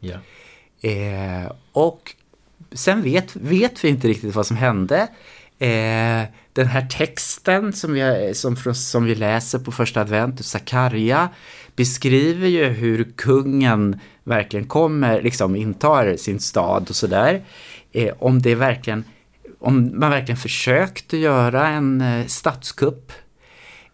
Ja. 0.01 0.19
Eh, 0.91 1.53
och 1.73 2.15
sen 2.73 3.03
vet, 3.03 3.37
vet 3.37 3.85
vi 3.85 3.89
inte 3.89 4.09
riktigt 4.09 4.35
vad 4.35 4.47
som 4.47 4.57
hände. 4.57 5.09
Eh, 5.59 6.23
den 6.53 6.67
här 6.67 6.87
texten 6.91 7.73
som 7.73 7.93
vi, 7.93 8.33
som, 8.35 8.57
som 8.75 9.05
vi 9.05 9.15
läser 9.15 9.59
på 9.59 9.73
första 9.73 10.01
advent, 10.01 10.45
Sakarja, 10.45 11.29
beskriver 11.77 12.49
ju 12.49 12.65
hur 12.65 13.13
kungen 13.17 14.01
verkligen 14.25 14.67
kommer, 14.67 15.23
liksom 15.23 15.57
intar 15.57 16.17
sin 16.17 16.41
stad 16.41 16.87
och 16.89 16.97
sådär. 16.97 17.45
Eh, 17.95 18.15
om 18.19 18.43
det 18.43 18.55
verkligen, 18.55 19.05
om 19.59 19.91
man 19.95 20.11
verkligen 20.11 20.37
försökte 20.37 21.17
göra 21.17 21.69
en 21.69 22.01
eh, 22.01 22.27
statskupp 22.27 23.13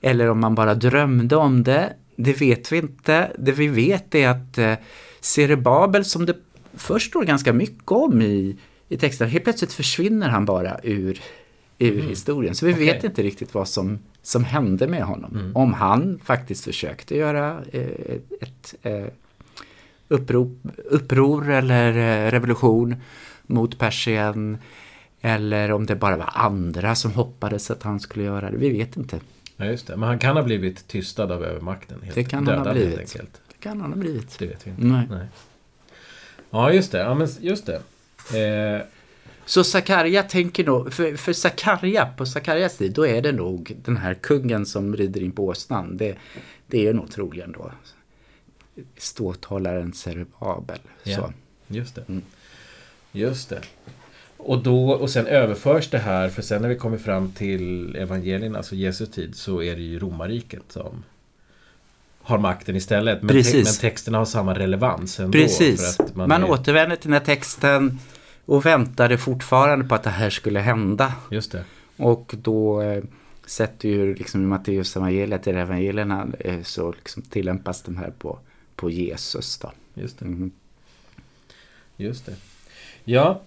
eller 0.00 0.30
om 0.30 0.40
man 0.40 0.54
bara 0.54 0.75
drömde 0.75 1.37
om 1.37 1.62
det, 1.62 1.92
det 2.16 2.40
vet 2.40 2.73
vi 2.73 2.78
inte. 2.78 3.30
Det 3.38 3.52
vi 3.52 3.69
vet 3.69 4.14
är 4.14 4.28
att 4.28 4.59
eh, 4.59 4.75
Zerubabel, 5.21 6.04
som 6.04 6.26
det 6.26 6.37
först 6.75 7.11
står 7.11 7.25
ganska 7.25 7.52
mycket 7.52 7.92
om 7.92 8.23
i, 8.23 8.57
i 8.88 8.97
texten, 8.97 9.28
helt 9.28 9.45
plötsligt 9.45 9.73
försvinner 9.73 10.28
han 10.28 10.45
bara 10.45 10.80
ur, 10.83 11.21
ur 11.78 12.02
historien. 12.02 12.54
Så 12.54 12.66
vi 12.66 12.75
Okej. 12.75 12.87
vet 12.87 13.04
inte 13.04 13.23
riktigt 13.23 13.54
vad 13.54 13.69
som, 13.69 13.99
som 14.23 14.45
hände 14.45 14.88
med 14.88 15.02
honom. 15.02 15.52
Om 15.54 15.73
han 15.73 16.21
faktiskt 16.25 16.64
försökte 16.64 17.16
göra 17.16 17.62
eh, 17.73 18.16
ett 18.40 18.75
eh, 18.83 19.04
upprop, 20.09 20.59
uppror 20.85 21.50
eller 21.50 21.90
eh, 21.97 22.30
revolution 22.30 22.97
mot 23.54 23.78
Persien. 23.78 24.59
Eller 25.21 25.73
om 25.73 25.87
det 25.87 25.97
bara 25.97 26.16
var 26.16 26.30
andra 26.35 26.95
som 26.95 27.12
hoppades 27.12 27.71
att 27.71 27.83
han 27.83 28.00
skulle 28.00 28.25
göra 28.25 28.50
det. 28.50 28.57
Vi 28.57 28.71
vet 28.71 28.97
inte. 28.97 29.21
ja, 29.57 29.64
just 29.64 29.87
det. 29.87 29.97
Men 29.97 30.09
han 30.09 30.19
kan 30.19 30.37
ha 30.37 30.42
blivit 30.42 30.88
tystad 30.88 31.33
av 31.33 31.45
övermakten. 31.45 31.99
Helt 32.02 32.14
Det 32.14 32.25
kan 32.25 32.47
han 32.47 32.59
ha 32.59 32.64
dödad, 32.64 32.75
blivit. 32.76 32.99
Helt 32.99 33.11
enkelt. 33.16 33.40
Det 33.49 33.59
kan 33.62 33.80
han 33.80 33.92
ha 33.92 33.99
blivit. 33.99 34.38
Det 34.38 34.47
vet 34.47 34.66
vi 34.66 34.71
inte. 34.71 34.83
Nej. 34.85 35.26
Ja, 36.50 36.73
just 36.73 36.92
det. 36.92 36.99
Ja, 36.99 37.14
men 37.14 37.28
just 37.40 37.66
det. 37.66 37.76
Eh, 38.78 38.87
Så 39.45 39.64
Sakarja 39.64 40.23
tänker 40.23 40.64
nog, 40.64 40.92
för, 40.92 41.16
för 41.16 41.33
Sakarja, 41.33 42.07
på 42.16 42.26
Sakarjas 42.26 42.76
tid, 42.76 42.92
då 42.92 43.07
är 43.07 43.23
det 43.23 43.33
nog 43.33 43.76
den 43.85 43.97
här 43.97 44.14
kungen 44.14 44.66
som 44.66 44.97
rider 44.97 45.21
in 45.21 45.33
på 45.33 45.47
åsnan. 45.47 45.97
Det, 45.97 46.16
det 46.66 46.87
är 46.87 46.92
nog 46.95 47.11
troligen 47.11 47.52
då 47.52 47.73
ståthållaren 48.97 49.92
Zerubabel. 49.92 50.78
Ja. 51.02 51.16
Så. 51.16 51.33
Just 51.69 51.95
det. 51.95 52.09
Mm. 52.09 52.23
Just 53.12 53.49
det. 53.49 53.61
Och, 54.37 54.62
då, 54.62 54.90
och 54.90 55.11
sen 55.11 55.26
överförs 55.26 55.90
det 55.90 55.99
här, 55.99 56.29
för 56.29 56.43
sen 56.43 56.62
när 56.62 56.69
vi 56.69 56.76
kommer 56.76 56.99
fram 56.99 57.33
till 57.33 57.97
evangelierna, 57.97 58.59
alltså 58.59 58.75
Jesu 58.75 59.07
tid, 59.07 59.35
så 59.35 59.62
är 59.62 59.76
det 59.76 59.83
ju 59.83 59.99
romarriket 59.99 60.62
som 60.69 61.05
har 62.23 62.38
makten 62.38 62.76
istället. 62.76 63.23
Men, 63.23 63.43
te- 63.43 63.62
men 63.64 63.73
texterna 63.81 64.19
har 64.19 64.25
samma 64.25 64.59
relevans 64.59 65.21
ändå. 65.21 65.33
Precis. 65.33 65.99
Man, 66.14 66.29
man 66.29 66.43
är, 66.43 66.50
återvänder 66.50 66.97
till 66.97 67.11
den 67.11 67.19
här 67.21 67.26
texten 67.26 67.99
och 68.45 68.67
väntade 68.67 69.19
fortfarande 69.19 69.85
på 69.85 69.95
att 69.95 70.02
det 70.02 70.11
här 70.11 70.31
skulle 70.31 70.61
hända. 70.61 71.14
Just 71.31 71.52
det. 71.52 71.64
Och 71.97 72.35
då 72.43 72.83
eh, 72.83 73.02
sätter 73.47 73.88
ju 73.88 74.14
liksom 74.14 74.43
i 74.43 74.47
Matteus 74.47 74.97
evangeliet, 74.97 75.47
i 75.47 75.50
evangelierna, 75.50 76.26
eh, 76.38 76.62
så 76.62 76.93
liksom 76.93 77.23
tillämpas 77.23 77.83
de 77.83 77.97
här 77.97 78.12
på, 78.19 78.38
på 78.76 78.90
Jesus. 78.90 79.59
Då. 79.59 79.73
Just 79.95 80.19
det. 80.19 80.25
Mm. 80.25 80.50
Just 81.97 82.26
det. 82.26 82.35
Ja. 83.04 83.40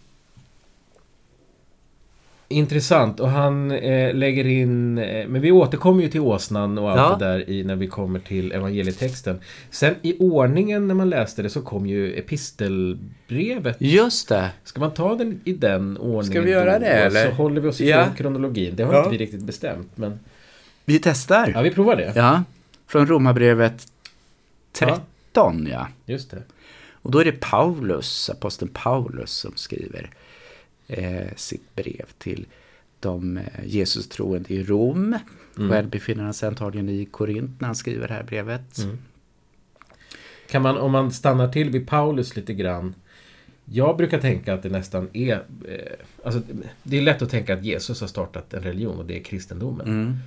Intressant. 2.47 3.19
Och 3.19 3.29
han 3.29 3.71
eh, 3.71 4.13
lägger 4.13 4.45
in... 4.47 4.97
Eh, 4.97 5.27
men 5.27 5.41
vi 5.41 5.51
återkommer 5.51 6.03
ju 6.03 6.09
till 6.09 6.19
åsnan 6.21 6.77
och 6.77 6.91
allt 6.91 6.99
Ja. 7.21 7.27
det 7.27 7.33
där 7.33 7.49
i, 7.49 7.63
när 7.63 7.75
vi 7.75 7.87
kommer 7.87 8.19
till 8.19 8.51
evangelietexten. 8.51 9.39
Sen 9.69 9.95
i 10.01 10.17
ordningen 10.19 10.87
när 10.87 10.95
man 10.95 11.09
läste 11.09 11.41
det 11.41 11.49
så 11.49 11.61
kom 11.61 11.85
ju 11.87 12.13
epistelbrevet. 12.19 13.77
Just 13.79 14.29
det. 14.29 14.49
Ska 14.63 14.79
man 14.79 14.93
ta 14.93 15.15
den 15.15 15.41
i 15.45 15.53
den 15.53 15.97
ordningen? 15.97 16.23
Ska 16.25 16.41
vi 16.41 16.51
göra 16.51 16.79
det, 16.79 16.85
eller? 16.87 17.29
Så 17.29 17.35
håller 17.35 17.61
vi 17.61 17.67
oss 17.67 17.81
ifrån 17.81 17.99
Ja. 17.99 18.07
kronologin. 18.17 18.75
Det 18.75 18.83
har 18.83 18.93
Ja. 18.93 18.99
inte 18.99 19.09
vi 19.11 19.17
riktigt 19.17 19.43
bestämt. 19.43 19.91
Men 19.97 20.19
Vi 20.85 20.99
testar. 20.99 21.51
ja, 21.55 21.61
vi 21.61 21.71
provar 21.71 21.95
det. 21.95 22.11
Ja, 22.15 22.43
från 22.87 23.07
Romarbrevet 23.07 23.87
13 24.73 25.67
ja. 25.71 25.87
Just 26.05 26.31
det. 26.31 26.41
Och 27.03 27.11
då 27.11 27.19
är 27.19 27.25
det 27.25 27.31
Paulus, 27.31 28.29
aposteln 28.29 28.71
Paulus 28.73 29.31
som 29.31 29.55
skriver 29.55 30.09
eh, 30.87 31.35
sitt 31.35 31.75
brev 31.75 32.05
till 32.17 32.45
de 32.99 33.37
eh, 33.37 33.43
Jesus 33.65 34.09
troende 34.09 34.53
i 34.53 34.63
Rom. 34.63 35.17
Mm. 35.57 35.69
Själv 35.69 35.89
befinner 35.89 36.23
han 36.23 36.33
sig 36.33 36.47
antagligen 36.47 36.89
i 36.89 37.05
Korint 37.05 37.61
när 37.61 37.67
han 37.67 37.75
skriver 37.75 38.07
det 38.07 38.13
här 38.13 38.23
brevet. 38.23 38.77
Mm. 38.77 38.97
Kan 40.49 40.61
man, 40.61 40.77
om 40.77 40.91
man 40.91 41.11
stannar 41.11 41.47
till 41.47 41.69
vid 41.69 41.87
Paulus 41.87 42.35
lite 42.35 42.53
grann. 42.53 42.95
Jag 43.65 43.97
brukar 43.97 44.19
tänka 44.19 44.53
att 44.53 44.63
det 44.63 44.69
nästan 44.69 45.09
är... 45.13 45.33
Eh, 45.67 45.77
alltså, 46.23 46.41
det 46.83 46.97
är 46.97 47.01
lätt 47.01 47.21
att 47.21 47.29
tänka 47.29 47.53
att 47.53 47.63
Jesus 47.63 48.01
har 48.01 48.07
startat 48.07 48.53
en 48.53 48.63
religion 48.63 48.97
och 48.97 49.05
det 49.05 49.19
är 49.19 49.23
kristendomen. 49.23 49.87
Mm. 49.87 50.17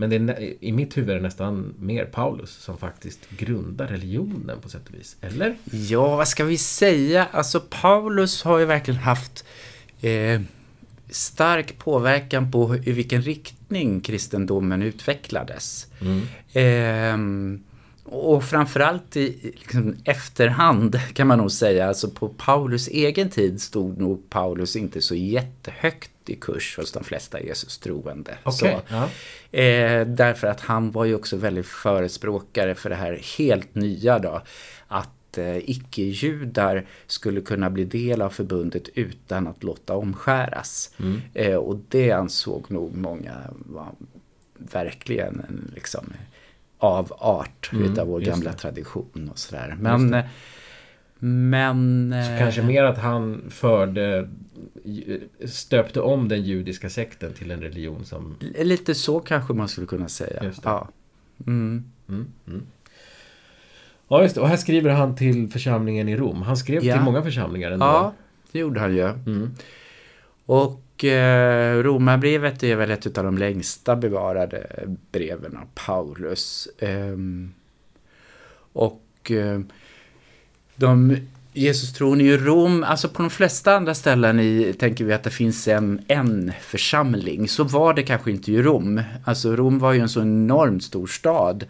Men 0.00 0.28
är, 0.28 0.54
i 0.60 0.72
mitt 0.72 0.96
huvud 0.96 1.10
är 1.10 1.14
det 1.14 1.20
nästan 1.20 1.74
mer 1.78 2.04
Paulus 2.04 2.50
som 2.50 2.78
faktiskt 2.78 3.30
grundar 3.30 3.86
religionen 3.86 4.60
på 4.60 4.68
sätt 4.68 4.88
och 4.88 4.94
vis. 4.94 5.16
Eller? 5.20 5.56
Ja, 5.70 6.16
vad 6.16 6.28
ska 6.28 6.44
vi 6.44 6.58
säga? 6.58 7.26
Alltså 7.32 7.60
Paulus 7.60 8.42
har 8.42 8.58
ju 8.58 8.64
verkligen 8.64 9.00
haft 9.00 9.44
eh, 10.00 10.40
stark 11.10 11.78
påverkan 11.78 12.50
på 12.50 12.76
i 12.76 12.92
vilken 12.92 13.22
riktning 13.22 14.00
kristendomen 14.00 14.82
utvecklades. 14.82 15.86
Mm. 16.00 16.20
Ehm, 16.52 17.62
och 18.10 18.44
framförallt 18.44 19.16
i 19.16 19.52
liksom, 19.54 19.96
efterhand 20.04 21.00
kan 21.14 21.26
man 21.26 21.38
nog 21.38 21.52
säga, 21.52 21.88
alltså 21.88 22.10
på 22.10 22.28
Paulus 22.28 22.88
egen 22.88 23.30
tid 23.30 23.62
stod 23.62 23.98
nog 23.98 24.30
Paulus 24.30 24.76
inte 24.76 25.02
så 25.02 25.14
jättehögt 25.14 26.10
i 26.26 26.36
kurs 26.36 26.76
hos 26.76 26.92
de 26.92 27.04
flesta 27.04 27.40
Jesus 27.40 27.78
troende. 27.78 28.38
Okej. 28.42 28.58
Så, 28.58 28.80
Ja. 28.88 29.08
Eh, 29.58 30.06
därför 30.06 30.46
att 30.46 30.60
han 30.60 30.90
var 30.90 31.04
ju 31.04 31.14
också 31.14 31.36
väldigt 31.36 31.66
förespråkare 31.66 32.74
för 32.74 32.90
det 32.90 32.96
här 32.96 33.20
helt 33.38 33.74
nya 33.74 34.18
då. 34.18 34.42
Att 34.88 35.38
eh, 35.38 35.56
icke-judar 35.56 36.86
skulle 37.06 37.40
kunna 37.40 37.70
bli 37.70 37.84
del 37.84 38.22
av 38.22 38.30
förbundet 38.30 38.88
utan 38.94 39.46
att 39.46 39.62
låta 39.62 39.94
omskäras. 39.96 40.94
Mm. 40.98 41.20
Eh, 41.34 41.56
och 41.56 41.80
det 41.88 42.10
ansåg 42.10 42.70
nog 42.70 42.96
många 42.96 43.34
var 43.50 43.92
verkligen 44.54 45.40
en 45.48 45.72
liksom 45.74 46.12
avart 46.80 47.70
Mm, 47.72 47.92
utav 47.92 48.06
vår 48.08 48.20
gamla 48.20 48.50
det. 48.50 48.56
tradition 48.56 49.28
och 49.32 49.38
sådär. 49.38 49.76
Men, 49.80 50.16
men... 51.18 52.14
Så 52.26 52.32
eh, 52.32 52.38
kanske 52.38 52.62
mer 52.62 52.84
att 52.84 52.98
han 52.98 53.42
förde... 53.50 54.28
Stöpte 55.44 56.00
om 56.00 56.28
den 56.28 56.42
judiska 56.42 56.90
sekten 56.90 57.32
till 57.34 57.50
en 57.50 57.60
religion 57.60 58.04
som... 58.04 58.36
Lite 58.58 58.94
så 58.94 59.20
kanske 59.20 59.52
man 59.52 59.68
skulle 59.68 59.86
kunna 59.86 60.08
säga. 60.08 60.52
Ja. 60.64 60.88
Mm. 61.46 61.84
Mm, 62.08 62.26
mm. 62.46 62.62
Ja, 64.08 64.22
just 64.22 64.34
det. 64.34 64.40
Och 64.40 64.48
här 64.48 64.56
skriver 64.56 64.90
han 64.90 65.16
till 65.16 65.48
församlingen 65.50 66.08
i 66.08 66.16
Rom. 66.16 66.42
Han 66.42 66.56
skrev 66.56 66.84
Ja. 66.84 66.94
till 66.94 67.02
många 67.02 67.22
församlingar 67.22 67.70
ändå. 67.70 67.86
ja, 67.86 68.12
det 68.52 68.58
gjorde 68.58 68.80
han 68.80 68.94
ju. 68.96 69.08
Mm. 69.08 69.50
Och 71.00 71.04
eh, 71.04 71.82
Romarbrevet 71.82 72.62
är 72.62 72.76
väl 72.76 72.90
ett 72.90 73.18
av 73.18 73.24
de 73.24 73.38
längsta 73.38 73.96
bevarade 73.96 74.86
breven 75.12 75.56
av 75.56 75.66
Paulus. 75.86 76.68
Ehm, 76.78 77.54
och 78.72 79.30
eh, 79.30 79.60
de 80.76 81.16
Jesus 81.52 81.92
tron 81.92 82.20
i 82.20 82.36
Rom, 82.36 82.84
alltså 82.84 83.08
på 83.08 83.22
de 83.22 83.30
flesta 83.30 83.76
andra 83.76 83.94
ställen 83.94 84.40
i, 84.40 84.74
tänker 84.78 85.04
vi 85.04 85.12
att 85.12 85.22
det 85.22 85.30
finns 85.30 85.68
en, 85.68 86.00
en 86.08 86.52
församling. 86.60 87.48
Så 87.48 87.64
var 87.64 87.94
det 87.94 88.02
kanske 88.02 88.30
inte 88.30 88.52
i 88.52 88.62
Rom. 88.62 89.02
Alltså 89.24 89.56
Rom 89.56 89.78
var 89.78 89.92
ju 89.92 90.00
en 90.00 90.08
så 90.08 90.20
enormt 90.20 90.84
stor 90.84 91.06
stad. 91.06 91.64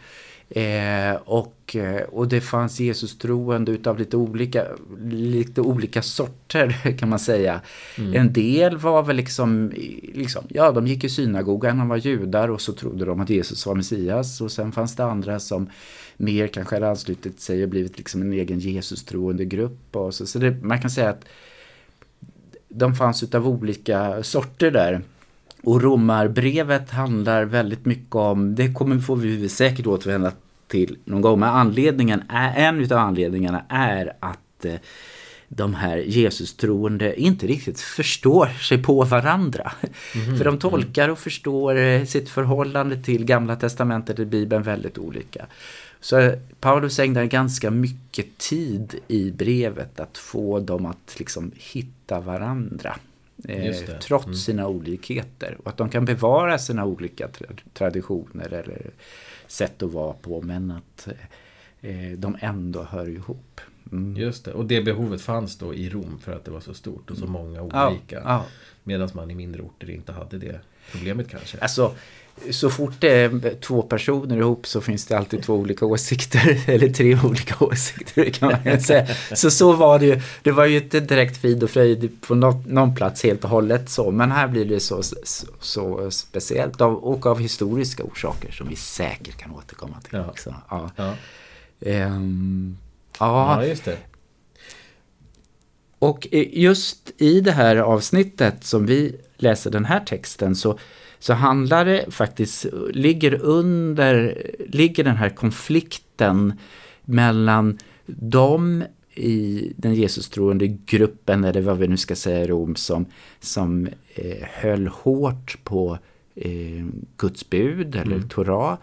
Eh, 0.51 1.15
och, 1.25 1.77
eh, 1.77 2.03
och 2.03 2.29
det 2.29 2.41
fanns 2.41 2.81
Jesus 2.81 3.19
troende 3.19 3.73
utav 3.73 3.99
lite 3.99 4.17
olika, 4.17 4.65
lite 5.11 5.61
olika 5.61 6.03
sorter 6.03 6.93
kan 6.99 7.09
man 7.09 7.19
säga. 7.19 7.61
En 8.15 8.33
del 8.33 8.77
var 8.77 9.03
väl 9.03 9.17
liksom, 9.17 9.73
liksom, 10.15 10.45
ja 10.49 10.73
de 10.73 10.87
gick 10.87 11.05
i 11.05 11.09
synagogan, 11.09 11.79
de 11.79 11.89
var 11.89 11.97
judar 11.97 12.49
och 12.49 12.61
så 12.61 12.73
trodde 12.73 13.05
de 13.05 13.21
att 13.21 13.31
Jesus 13.31 13.67
var 13.67 13.75
Messias. 13.75 14.41
Och 14.41 14.53
sen 14.53 14.73
fanns 14.73 14.97
det 14.97 15.05
andra 15.05 15.41
som 15.41 15.71
mer 16.17 16.47
kanske 16.47 16.77
hade 16.77 16.89
anslutit 16.89 17.41
sig 17.41 17.63
och 17.63 17.69
blivit 17.69 17.99
liksom 17.99 18.23
en 18.23 18.33
egen 18.33 18.59
Jesus-troende 18.59 19.45
grupp. 19.45 19.97
Och 19.97 20.15
så 20.15 20.27
så 20.27 20.39
det, 20.39 20.51
man 20.63 20.81
kan 20.81 20.91
säga 20.91 21.11
att 21.11 21.25
de 22.69 22.95
fanns 22.95 23.23
utav 23.23 23.49
olika 23.49 24.23
sorter 24.23 24.71
där. 24.71 25.03
Och 25.63 25.83
romarbrevet 25.83 26.91
handlar 26.91 27.45
väldigt 27.45 27.85
mycket 27.85 28.15
om, 28.15 28.55
det 28.55 28.73
kommer 28.73 28.99
får 28.99 29.17
vi 29.17 29.49
säkert 29.49 29.87
återvända 29.87 30.33
till 30.69 30.99
någon 31.05 31.23
gång, 31.23 31.41
men 31.41 31.49
anledningen 31.49 32.23
är, 32.29 32.69
en 32.69 32.81
utav 32.81 32.99
anledningarna 32.99 33.65
är 33.69 34.13
att 34.21 34.65
eh, 34.65 34.75
de 35.49 35.75
här 35.75 35.97
Jesus-troende 35.97 37.21
inte 37.21 37.47
riktigt 37.47 37.81
förstår 37.81 38.47
sig 38.47 38.83
på 38.83 39.05
varandra. 39.05 39.73
För 40.39 40.45
de 40.45 40.59
tolkar 40.59 41.09
och 41.09 41.19
förstår 41.19 41.77
eh, 41.77 42.05
sitt 42.05 42.29
förhållande 42.29 42.97
till 43.03 43.25
Gamla 43.25 43.57
Testamentet 43.57 44.19
och 44.19 44.27
Bibeln 44.27 44.63
väldigt 44.63 44.99
olika. 44.99 45.47
Så 46.01 46.19
eh, 46.19 46.33
Paulus 46.61 46.99
ägnar 46.99 47.25
ganska 47.25 47.71
mycket 47.71 48.39
tid 48.39 48.95
i 49.09 49.31
brevet 49.31 50.01
att 50.01 50.19
få 50.19 50.61
dem 50.61 50.87
att 50.87 51.15
liksom 51.19 51.53
hitta 51.55 52.21
varandra. 52.21 52.97
Eh, 53.49 53.75
trots 54.03 54.25
Mm. 54.27 54.37
sina 54.37 54.69
olikheter. 54.69 55.57
Och 55.61 55.67
att 55.71 55.77
de 55.77 55.89
kan 55.89 56.05
bevara 56.05 56.59
sina 56.59 56.85
olika 56.85 57.27
tra- 57.29 57.59
traditioner 57.75 58.53
eller 58.53 58.91
sätt 59.47 59.83
att 59.83 59.93
vara 59.93 60.13
på 60.13 60.43
men 60.43 60.71
att 60.71 61.09
eh, 61.81 62.19
de 62.19 62.37
ändå 62.41 62.83
hör 62.83 63.09
ihop. 63.09 63.61
Mm. 63.93 64.17
Just 64.17 64.45
det. 64.45 64.53
Och 64.53 64.67
det 64.67 64.83
behovet 64.83 65.21
fanns 65.21 65.59
då 65.59 65.75
i 65.75 65.89
Rom 65.91 66.19
för 66.23 66.33
att 66.33 66.45
det 66.45 66.51
var 66.51 66.61
så 66.61 66.75
stort 66.75 67.11
och 67.11 67.17
så 67.17 67.27
många 67.27 67.69
Ja, 67.73 67.91
olika. 67.91 68.21
ja. 68.25 68.45
Medan 68.85 69.11
man 69.13 69.31
i 69.31 69.35
mindre 69.35 69.63
orter 69.63 69.91
inte 69.91 70.13
hade 70.13 70.39
det 70.39 70.61
problemet 70.93 71.29
kanske. 71.29 71.59
Alltså, 71.59 71.95
så 72.51 72.71
fort 72.71 72.93
det 72.99 73.11
är 73.11 73.61
två 73.61 73.83
personer 73.83 74.37
ihop 74.37 74.67
så 74.67 74.81
finns 74.81 75.07
det 75.07 75.19
alltid 75.19 75.43
två 75.43 75.55
olika 75.55 75.87
åsikter. 75.87 76.61
Eller 76.71 76.89
tre 76.89 77.19
olika 77.25 77.65
åsikter 77.65 78.31
kan 78.31 78.59
man 78.65 78.81
säga. 78.81 79.07
Så 79.35 79.51
så 79.51 79.73
var 79.73 79.99
det 79.99 80.07
ju. 80.07 80.21
Det 80.43 80.51
var 80.51 80.67
ju 80.67 80.77
inte 80.77 81.01
direkt 81.01 81.37
frid 81.37 81.63
och 81.63 81.71
fröjd 81.71 82.21
på 82.21 82.35
någon, 82.35 82.65
någon 82.67 82.95
plats 82.95 83.23
helt 83.23 83.45
och 83.45 83.51
hållet 83.51 83.91
så. 83.91 84.11
Men 84.11 84.31
här 84.31 84.49
blir 84.49 84.65
det 84.65 84.81
så, 84.81 85.03
så, 85.03 85.47
så 85.61 86.11
speciellt. 86.11 86.81
Av, 86.81 86.95
och 86.95 87.27
av 87.27 87.41
historiska 87.41 88.03
orsaker 88.05 88.53
som 88.53 88.69
vi 88.69 88.77
säkert 88.77 89.37
kan 89.37 89.51
återkomma 89.51 90.01
till. 90.01 90.19
Ja. 90.19 90.27
Också. 90.27 90.55
Ja. 90.71 90.91
Ja, 90.97 91.15
Ehm, 91.87 92.77
ja, 93.19 93.63
ja 93.63 93.67
just 93.67 93.85
det. 93.85 93.99
Och 96.01 96.29
just 96.53 97.13
i 97.19 97.41
det 97.41 97.53
här 97.53 97.77
avsnittet 97.77 98.65
som 98.65 98.87
vi 98.87 99.17
läser 99.37 99.71
den 99.71 99.85
här 99.85 100.01
texten 100.01 100.57
så, 100.57 100.79
så 101.19 101.33
handlar 101.33 101.85
det 101.85 102.05
faktiskt, 102.11 102.67
ligger 102.91 103.35
under, 103.43 104.43
ligger 104.69 105.05
den 105.05 105.17
här 105.17 105.29
konflikten 105.29 106.53
mellan 107.05 107.79
de 108.07 108.85
i 109.15 109.73
den 109.77 109.95
Jesus-troende 109.95 110.67
gruppen, 110.67 111.45
eller 111.45 111.61
vad 111.61 111.79
vi 111.79 111.89
nu 111.89 111.97
ska 111.97 112.17
säga 112.17 112.45
i 112.45 112.47
Rom, 112.47 112.77
som, 112.77 113.07
som 113.41 113.89
eh, 114.15 114.47
höll 114.51 114.87
hårt 114.87 115.59
på 115.65 115.99
eh, 116.35 116.87
Guds 117.17 117.51
bud 117.51 117.97
eller 117.97 118.17
mm. 118.17 118.29
Torah. 118.29 118.79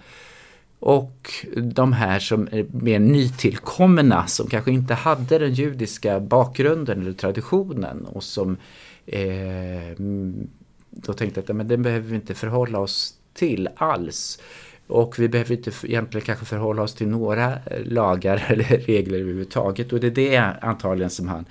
Och 0.79 1.33
de 1.55 1.93
här 1.93 2.19
som 2.19 2.47
är 2.51 2.65
mer 2.71 2.99
nytillkomna 2.99 4.27
som 4.27 4.47
kanske 4.47 4.71
inte 4.71 4.93
hade 4.93 5.39
den 5.39 5.53
judiska 5.53 6.19
bakgrunden 6.19 7.01
eller 7.01 7.13
traditionen 7.13 8.05
och 8.05 8.23
som 8.23 8.57
eh, 9.05 9.89
mm, 9.89 10.47
då 10.89 11.13
tänkte 11.13 11.39
att 11.39 11.55
men 11.55 11.67
den 11.67 11.81
behöver 11.81 12.09
vi 12.09 12.15
inte 12.15 12.35
förhålla 12.35 12.79
oss 12.79 13.13
till 13.33 13.69
alls. 13.75 14.39
Och 14.87 15.19
vi 15.19 15.27
behöver 15.27 15.55
inte 15.55 15.71
egentligen 15.83 16.25
kanske 16.25 16.45
förhålla 16.45 16.81
oss 16.81 16.93
till 16.93 17.07
några 17.07 17.53
eh, 17.53 17.85
lagar 17.85 18.45
eller 18.49 18.63
regler 18.63 19.19
överhuvudtaget. 19.19 19.93
Och 19.93 19.99
det 19.99 20.07
är 20.07 20.11
det 20.11 20.37
antagligen 20.61 21.09
som 21.09 21.27
han 21.27 21.45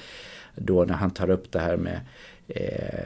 då 0.55 0.85
när 0.85 0.95
han 0.95 1.11
tar 1.11 1.31
upp 1.31 1.53
det 1.53 1.61
här 1.61 1.77
med 1.77 2.01
eh, 2.49 3.05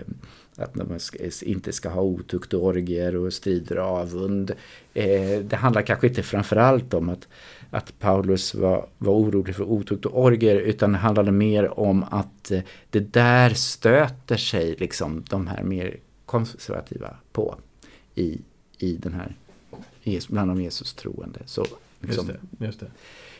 att 0.61 0.75
man 0.75 0.99
inte 1.43 1.73
ska 1.73 1.89
ha 1.89 2.03
otukt 2.03 2.55
och 2.55 2.65
orgier 2.65 3.17
och 3.17 3.33
strider 3.33 3.79
och 3.79 3.87
avund. 3.87 4.51
Eh, 4.95 5.39
det 5.39 5.57
handlar 5.57 5.83
kanske 5.83 6.07
inte 6.07 6.23
framförallt 6.23 6.95
om 6.95 7.09
att, 7.09 7.29
att 7.71 7.99
Paulus 7.99 8.55
var, 8.55 8.87
var 8.99 9.13
orolig 9.13 9.57
för 9.57 9.65
otukt 9.65 10.07
och 10.07 10.25
orgier 10.25 10.57
utan 10.57 10.93
det 10.93 10.99
handlade 10.99 11.33
mer 11.33 11.81
om 11.81 12.05
att 12.11 12.51
eh, 12.51 12.61
det 12.91 13.13
där 13.13 13.51
stöter 13.51 14.37
sig 14.37 14.77
liksom 14.79 15.25
de 15.29 15.47
här 15.47 15.63
mer 15.63 15.97
konservativa 16.27 17.17
på 17.33 17.55
i, 18.15 18.41
i 18.79 18.97
den 18.97 19.13
här 19.13 19.35
bland 20.29 20.51
de 20.51 20.63
Jesus 20.63 20.95
troende. 20.95 21.41
Så 21.47 21.67
liksom, 22.01 22.29
just 22.29 22.41
det, 22.59 22.67
just 22.67 22.81
det. 22.81 22.91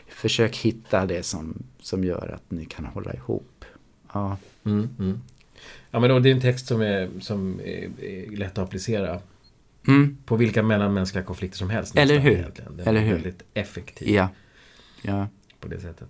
Försök 0.07 0.57
hitta 0.57 1.05
det 1.05 1.23
som, 1.23 1.63
som 1.81 2.03
gör 2.03 2.31
att 2.35 2.51
ni 2.51 2.65
kan 2.65 2.85
hålla 2.85 3.13
ihop. 3.13 3.65
Ja. 4.13 4.37
Mm, 4.63 4.89
mm. 4.99 5.21
Ja, 5.91 5.99
men 5.99 6.23
det 6.23 6.29
är 6.29 6.33
en 6.33 6.41
text 6.41 6.67
som 6.67 6.81
är, 6.81 7.09
som 7.19 7.59
är, 7.59 8.03
är 8.03 8.37
lätt 8.37 8.51
att 8.51 8.67
applicera 8.67 9.19
mm. 9.87 10.17
på 10.25 10.35
vilka 10.35 10.63
mellanmänskliga 10.63 11.23
konflikter 11.23 11.57
som 11.57 11.69
helst. 11.69 11.97
Eller 11.97 12.19
hur? 12.19 12.31
Egentligen. 12.31 12.77
Den 12.77 12.87
Eller 12.87 13.01
är 13.01 13.05
hur? 13.05 13.13
väldigt 13.13 13.43
effektiv. 13.53 14.09
Ja. 14.09 14.29
ja. 15.01 15.27
På 15.59 15.67
det 15.67 15.79
sättet. 15.79 16.09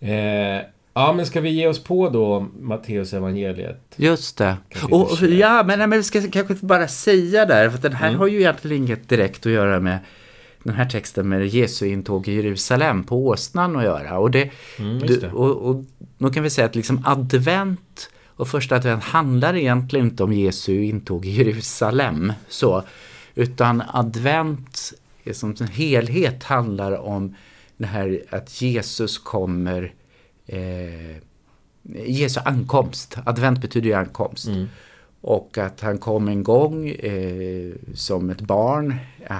Eh, 0.00 0.66
ja, 0.94 1.12
men 1.12 1.26
ska 1.26 1.40
vi 1.40 1.50
ge 1.50 1.66
oss 1.66 1.84
på 1.84 2.08
då 2.08 2.46
Matteus 2.60 3.12
evangeliet? 3.12 3.94
Just 3.96 4.38
det. 4.38 4.56
Och, 4.90 5.10
ja, 5.22 5.62
men, 5.66 5.78
men 5.78 5.90
vi 5.90 6.02
ska 6.02 6.30
kanske 6.30 6.54
bara 6.54 6.88
säga 6.88 7.46
där, 7.46 7.70
för 7.70 7.78
den 7.78 7.92
här 7.92 8.08
mm. 8.08 8.20
har 8.20 8.26
ju 8.26 8.38
egentligen 8.38 8.76
inget 8.76 9.08
direkt 9.08 9.46
att 9.46 9.52
göra 9.52 9.80
med 9.80 9.98
den 10.62 10.74
här 10.74 10.88
texten 10.88 11.28
med 11.28 11.46
Jesu 11.46 11.86
intåg 11.86 12.28
i 12.28 12.34
Jerusalem 12.34 13.04
på 13.04 13.26
åsnan 13.26 13.76
att 13.76 13.84
göra. 13.84 14.18
Och, 14.18 14.30
det, 14.30 14.50
mm, 14.78 14.98
det. 14.98 15.28
och, 15.32 15.70
och 15.70 15.84
då 16.18 16.30
kan 16.30 16.42
vi 16.42 16.50
säga 16.50 16.66
att 16.66 16.74
liksom 16.74 17.02
advent 17.06 18.10
och 18.26 18.48
första 18.48 18.76
advent 18.76 19.04
handlar 19.04 19.56
egentligen 19.56 20.06
inte 20.06 20.24
om 20.24 20.32
Jesu 20.32 20.84
intåg 20.84 21.26
i 21.26 21.30
Jerusalem. 21.30 22.32
Så, 22.48 22.82
utan 23.34 23.82
advent 23.88 24.92
som 25.32 25.54
en 25.60 25.66
helhet 25.66 26.44
handlar 26.44 26.92
om 26.92 27.34
det 27.76 27.86
här 27.86 28.22
att 28.30 28.62
Jesus 28.62 29.18
kommer 29.18 29.92
eh, 30.46 31.16
Jesu 32.06 32.40
ankomst. 32.44 33.16
Advent 33.24 33.60
betyder 33.60 33.88
ju 33.88 33.94
ankomst. 33.94 34.46
Mm. 34.46 34.68
Och 35.20 35.58
att 35.58 35.80
han 35.80 35.98
kom 35.98 36.28
en 36.28 36.42
gång 36.42 36.88
eh, 36.88 37.72
som 37.94 38.30
ett 38.30 38.40
barn. 38.40 38.94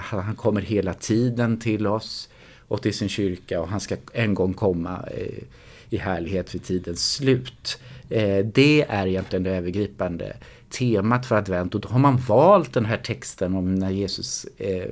Han 0.09 0.35
kommer 0.35 0.61
hela 0.61 0.93
tiden 0.93 1.59
till 1.59 1.87
oss 1.87 2.29
och 2.67 2.81
till 2.81 2.93
sin 2.93 3.09
kyrka 3.09 3.61
och 3.61 3.67
han 3.67 3.79
ska 3.79 3.95
en 4.13 4.33
gång 4.33 4.53
komma 4.53 5.05
eh, 5.17 5.43
i 5.89 5.97
härlighet 5.97 6.55
vid 6.55 6.63
tidens 6.63 7.13
slut. 7.13 7.79
Eh, 8.09 8.45
det 8.45 8.85
är 8.89 9.07
egentligen 9.07 9.43
det 9.43 9.51
övergripande 9.51 10.33
temat 10.69 11.25
för 11.25 11.35
advent 11.35 11.75
och 11.75 11.81
då 11.81 11.89
har 11.89 11.99
man 11.99 12.17
valt 12.17 12.73
den 12.73 12.85
här 12.85 12.97
texten 12.97 13.55
om 13.55 13.75
när 13.75 13.89
Jesus 13.89 14.45
eh, 14.57 14.89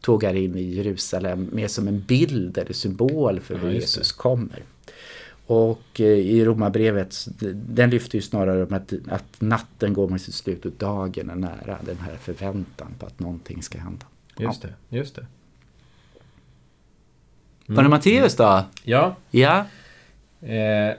tågar 0.00 0.34
in 0.34 0.56
i 0.56 0.62
Jerusalem 0.62 1.50
mer 1.52 1.68
som 1.68 1.88
en 1.88 2.00
bild 2.00 2.58
eller 2.58 2.72
symbol 2.72 3.40
för 3.40 3.58
hur 3.58 3.68
ja, 3.68 3.74
Jesus 3.74 4.12
kommer. 4.12 4.62
Och 5.46 6.00
eh, 6.00 6.06
i 6.06 6.44
Romarbrevet, 6.44 7.28
den 7.54 7.90
lyfter 7.90 8.18
ju 8.18 8.22
snarare 8.22 8.64
om 8.64 8.74
att, 8.74 8.92
att 9.08 9.40
natten 9.40 9.92
går 9.92 10.08
mot 10.08 10.20
sitt 10.20 10.34
slut 10.34 10.64
och 10.64 10.72
dagen 10.72 11.30
är 11.30 11.34
nära. 11.34 11.78
Den 11.82 11.98
här 11.98 12.16
förväntan 12.16 12.94
på 12.98 13.06
att 13.06 13.20
någonting 13.20 13.62
ska 13.62 13.78
hända. 13.78 14.06
Just 14.38 14.62
det, 14.62 14.74
just 14.88 15.14
det. 15.14 15.26
Mm. 17.68 17.76
Var 17.76 17.82
det 17.82 17.88
Matteus 17.88 18.36
då? 18.36 18.64
Ja. 18.82 19.16
Ja. 19.30 19.66
Eh, 20.40 20.94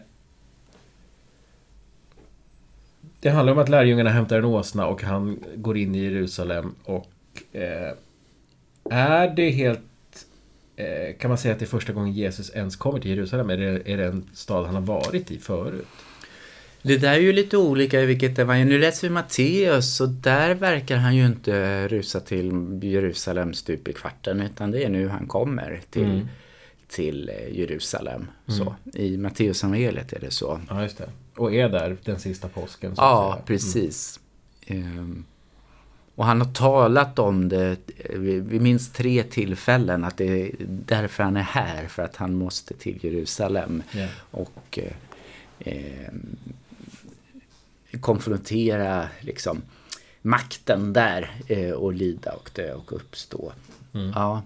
det 3.20 3.30
handlar 3.30 3.54
om 3.54 3.60
att 3.60 3.70
lärjungarna 3.70 4.10
hämtar 4.10 4.38
en 4.38 4.46
åsna 4.46 4.88
och 4.88 5.04
han 5.04 5.44
går 5.56 5.78
in 5.78 5.96
i 5.96 6.00
Jerusalem 6.00 6.76
och 6.84 7.12
eh, 7.52 7.94
är 8.90 9.36
det 9.36 9.50
helt 9.50 9.82
kan 11.20 11.30
man 11.30 11.38
säga 11.38 11.54
att 11.54 11.60
det 11.60 11.66
är 11.66 11.68
första 11.68 11.94
gången 11.94 12.14
Jesus 12.14 12.50
ens 12.50 12.76
kommer 12.76 13.00
till 13.00 13.12
Jerusalem? 13.12 13.50
Eller 13.50 13.88
är 13.88 13.98
det 13.98 14.06
en 14.06 14.30
stad 14.34 14.66
han 14.66 14.76
har 14.76 14.82
varit 14.82 15.32
i 15.32 15.38
förut? 15.38 15.88
Det 16.82 16.98
där 16.98 17.14
är 17.14 17.20
ju 17.20 17.34
lite 17.34 17.58
olika 17.58 18.02
i 18.02 18.06
vilket 18.06 18.40
evangelium. 18.40 18.70
Nu 18.70 18.80
läser 18.80 19.08
vi 19.08 19.14
Matteus 19.14 20.02
och 20.02 20.10
där 20.10 20.54
verkar 20.56 20.98
han 20.98 21.16
ju 21.16 21.26
inte 21.26 21.88
rusa 21.88 22.20
till 22.20 22.80
Jerusalem 22.84 23.54
stup 23.54 23.88
i 23.88 23.94
kvarten 23.94 24.42
utan 24.42 24.72
det 24.72 24.84
är 24.84 24.90
nu 24.90 25.08
han 25.08 25.28
kommer 25.28 25.82
till 25.90 26.04
mm 26.04 26.28
till 26.88 27.30
eh, 27.30 27.60
Jerusalem. 27.60 28.28
Mm. 28.48 28.60
Så, 28.60 28.76
I 28.94 29.18
Matteusevangeliet 29.18 30.14
är 30.14 30.20
det 30.20 30.32
så. 30.32 30.62
Ja, 30.70 30.84
just 30.84 30.98
det. 30.98 31.10
Och 31.36 31.54
är 31.54 31.70
där 31.70 31.98
den 32.04 32.20
sista 32.20 32.48
påsken. 32.48 32.94
Ja, 32.98 33.34
mm. 33.34 33.46
precis. 33.46 34.20
Mm. 34.66 35.26
Och 36.18 36.26
han 36.26 36.42
har 36.42 36.54
talat 36.54 37.20
om 37.20 37.50
det 37.50 37.78
vid 38.16 38.62
minst 38.62 38.96
tre 38.96 39.24
tillfällen 39.24 40.04
att 40.04 40.18
det 40.18 40.42
är 40.42 40.52
därför 40.68 41.24
han 41.24 41.38
är 41.38 41.42
här, 41.42 41.88
för 41.88 42.04
att 42.04 42.16
han 42.16 42.34
måste 42.34 42.74
till 42.74 43.00
Jerusalem. 43.02 43.84
Yeah. 43.96 44.10
Och 44.32 44.80
eh, 44.82 44.94
ehm, 45.60 46.38
konfrontera 48.00 49.08
liksom, 49.20 49.62
makten 50.22 50.94
där 50.94 51.32
eh, 51.48 51.72
och 51.72 51.94
lida 51.94 52.32
och 52.32 52.50
dö 52.54 52.74
och 52.74 52.94
uppstå. 52.94 53.52
Mm. 53.94 54.12
Ja. 54.16 54.42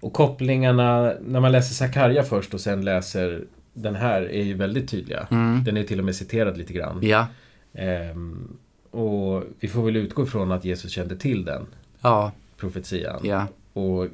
Och 0.00 0.12
kopplingarna, 0.12 1.14
när 1.20 1.40
man 1.40 1.52
läser 1.52 1.74
Sakarja 1.74 2.22
först 2.22 2.54
och 2.54 2.60
sen 2.60 2.84
läser 2.84 3.44
den 3.72 3.94
här 3.94 4.22
är 4.22 4.44
ju 4.44 4.54
väldigt 4.54 4.90
tydliga. 4.90 5.26
Mm. 5.30 5.64
Den 5.64 5.76
är 5.76 5.84
till 5.84 5.98
och 5.98 6.04
med 6.04 6.16
citerad 6.16 6.58
lite 6.58 6.72
grann. 6.72 6.98
Ja. 7.02 7.26
Ehm, 7.74 8.56
och 8.96 9.44
vi 9.60 9.68
får 9.68 9.82
väl 9.82 9.96
utgå 9.96 10.22
ifrån 10.22 10.52
att 10.52 10.64
Jesus 10.64 10.92
kände 10.92 11.16
till 11.16 11.44
den 11.44 11.66
ja. 12.00 12.32
profetian. 12.56 13.20
Ja. 13.22 13.46
Och 13.72 14.06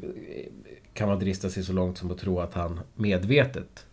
kan 0.95 1.09
man 1.09 1.18
drista 1.18 1.51
sig 1.51 1.62
så 1.62 1.73
långt 1.73 1.99
som 1.99 2.11
att 2.11 2.18
tro 2.18 2.40
att 2.40 2.55
han 2.55 2.81
medvetet 2.95 3.87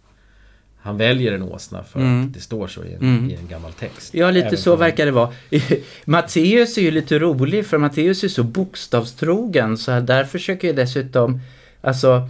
han 0.81 0.97
väljer 0.97 1.33
en 1.33 1.41
åsna 1.41 1.83
för 1.83 1.99
mm. 1.99 2.25
att 2.25 2.33
det 2.33 2.39
står 2.39 2.67
så 2.67 2.83
i 2.83 2.93
en, 2.93 3.01
mm. 3.01 3.29
i 3.29 3.33
en 3.35 3.47
gammal 3.47 3.73
text. 3.73 4.13
Ja, 4.13 4.31
lite 4.31 4.57
så 4.57 4.75
verkar 4.75 5.05
det 5.05 5.11
vara. 5.11 5.33
Matteus 6.05 6.77
är 6.77 6.81
ju 6.81 6.91
lite 6.91 7.19
rolig 7.19 7.65
för 7.65 7.77
Matteus 7.77 8.23
är 8.23 8.27
så 8.27 8.43
bokstavstrogen 8.43 9.77
så 9.77 9.99
där 9.99 10.23
försöker 10.23 10.67
jag 10.67 10.75
dessutom 10.75 11.39
Alltså, 11.81 12.29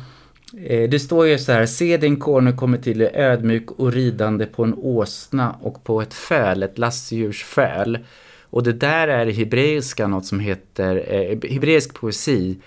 eh, 0.67 0.89
det 0.89 0.99
står 0.99 1.27
ju 1.27 1.37
så 1.37 1.51
här, 1.51 1.65
se 1.65 1.97
din 1.97 2.19
konung 2.19 2.57
kommer 2.57 2.77
till 2.77 3.01
er 3.01 3.11
ödmjuk 3.13 3.71
och 3.71 3.93
ridande 3.93 4.45
på 4.45 4.63
en 4.63 4.73
åsna 4.73 5.55
och 5.61 5.83
på 5.83 6.01
ett 6.01 6.13
föl, 6.13 6.63
ett 6.63 6.77
lastdjurs 6.77 7.43
föl. 7.43 7.97
Och 8.49 8.63
det 8.63 8.73
där 8.73 9.07
är 9.07 9.25
i 9.25 9.31
hebreiska 9.31 10.07
något 10.07 10.25
som 10.25 10.39
heter, 10.39 10.95
eh, 11.07 11.51
hebreisk 11.51 11.93
poesi. 11.93 12.57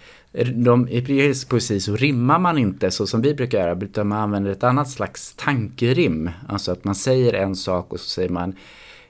De, 0.55 0.89
I 0.89 0.95
hebreisk 0.95 1.49
poesi 1.49 1.81
så 1.81 1.97
rimmar 1.97 2.39
man 2.39 2.59
inte 2.59 2.91
så 2.91 3.07
som 3.07 3.23
vi 3.23 3.35
brukar 3.35 3.59
göra, 3.59 3.79
utan 3.81 4.09
man 4.09 4.19
använder 4.19 4.51
ett 4.51 4.65
annat 4.65 4.91
slags 4.91 5.35
tankerim. 5.35 6.31
Alltså 6.49 6.73
att 6.73 6.85
man 6.85 6.95
säger 6.95 7.33
en 7.33 7.57
sak 7.57 7.93
och 7.93 8.01
så 8.01 8.09
säger 8.09 8.29
man 8.29 8.57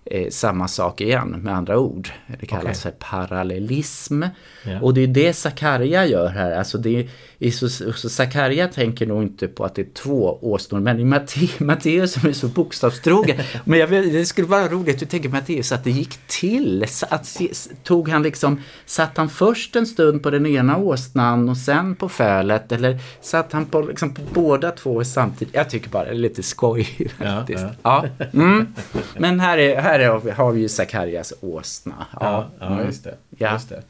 eh, 0.05 0.31
samma 0.31 0.69
sak 0.69 1.01
igen 1.01 1.29
med 1.29 1.55
andra 1.55 1.79
ord. 1.79 2.09
Det 2.41 2.47
kallas 2.47 2.65
okay. 2.65 2.75
för 2.75 2.91
parallellism. 2.91 4.23
Yeah. 4.67 4.83
Och 4.83 4.95
det 4.95 5.01
är 5.01 5.07
det 5.07 5.33
Sakarja 5.33 6.07
gör 6.07 6.29
här. 6.29 6.53
Alltså 6.53 6.79
det 6.79 7.09
är, 7.39 7.51
så, 7.51 7.69
så 7.69 8.09
Sakarja 8.09 8.69
tänker 8.69 9.07
nog 9.07 9.23
inte 9.23 9.49
på 9.49 9.65
att 9.65 9.75
det 9.75 9.83
är 9.83 9.95
två 9.95 10.39
åsnor. 10.43 10.81
Men 10.81 11.09
Matteus 11.59 12.13
som 12.13 12.29
är 12.29 12.33
så 12.33 12.49
bokstavstrogen. 12.49 13.37
men 13.65 13.79
jag 13.79 13.91
det 13.91 14.27
skulle 14.27 14.49
vara 14.49 14.69
roligt, 14.69 14.99
du 14.99 15.07
tänker 15.07 15.29
Matteus 15.29 15.73
att 15.73 15.85
det 15.85 15.91
gick 15.91 16.19
till. 16.27 16.87
Att, 17.09 17.41
tog 17.83 18.09
han 18.09 18.23
liksom, 18.23 18.63
satt 18.87 19.17
han 19.17 19.29
först 19.29 19.77
en 19.77 19.87
stund 19.87 20.23
på 20.23 20.31
den 20.31 20.47
ena 20.47 20.77
åsnan 20.77 21.49
och 21.49 21.57
sen 21.57 21.97
på 21.97 22.09
fölet? 22.09 22.73
Eller 22.73 22.99
satt 23.21 23.53
han 23.53 23.67
på, 23.67 23.81
liksom, 23.81 24.15
på 24.15 24.23
båda 24.33 24.71
två 24.71 25.05
samtidigt? 25.05 25.55
Jag 25.55 25.71
tycker 25.71 25.91
bara 25.91 26.05
det 26.05 26.11
är 26.11 26.15
lite 26.15 26.43
skoj 26.43 26.85
faktiskt. 27.19 27.65
Ja, 27.83 28.07
ja. 28.19 28.27
Mm. 28.33 28.75
Men 29.19 29.41
här 29.41 29.59
är, 29.59 29.81
här 29.81 29.92
är, 30.01 30.31
har 30.31 30.53
vi 30.53 30.61
ju 30.61 30.69
Sakarjas 30.69 31.35
åsna. 31.41 32.07
Ja, 32.21 32.51
ja, 32.61 32.79
ja 32.79 32.85
just, 32.85 33.05
det. 33.05 33.15
Ja. 33.39 33.53
just 33.53 33.69
det. 33.69 33.83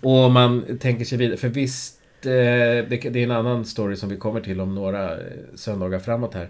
Och 0.00 0.30
man 0.30 0.78
tänker 0.80 1.04
sig 1.04 1.18
vidare, 1.18 1.36
för 1.36 1.48
visst 1.48 2.00
eh, 2.26 2.30
det, 2.30 2.86
det 2.86 3.18
är 3.18 3.24
en 3.24 3.30
annan 3.30 3.64
story 3.64 3.96
som 3.96 4.08
vi 4.08 4.16
kommer 4.16 4.40
till 4.40 4.60
om 4.60 4.74
några 4.74 5.12
eh, 5.12 5.18
söndagar 5.54 5.98
framåt 5.98 6.34
här. 6.34 6.48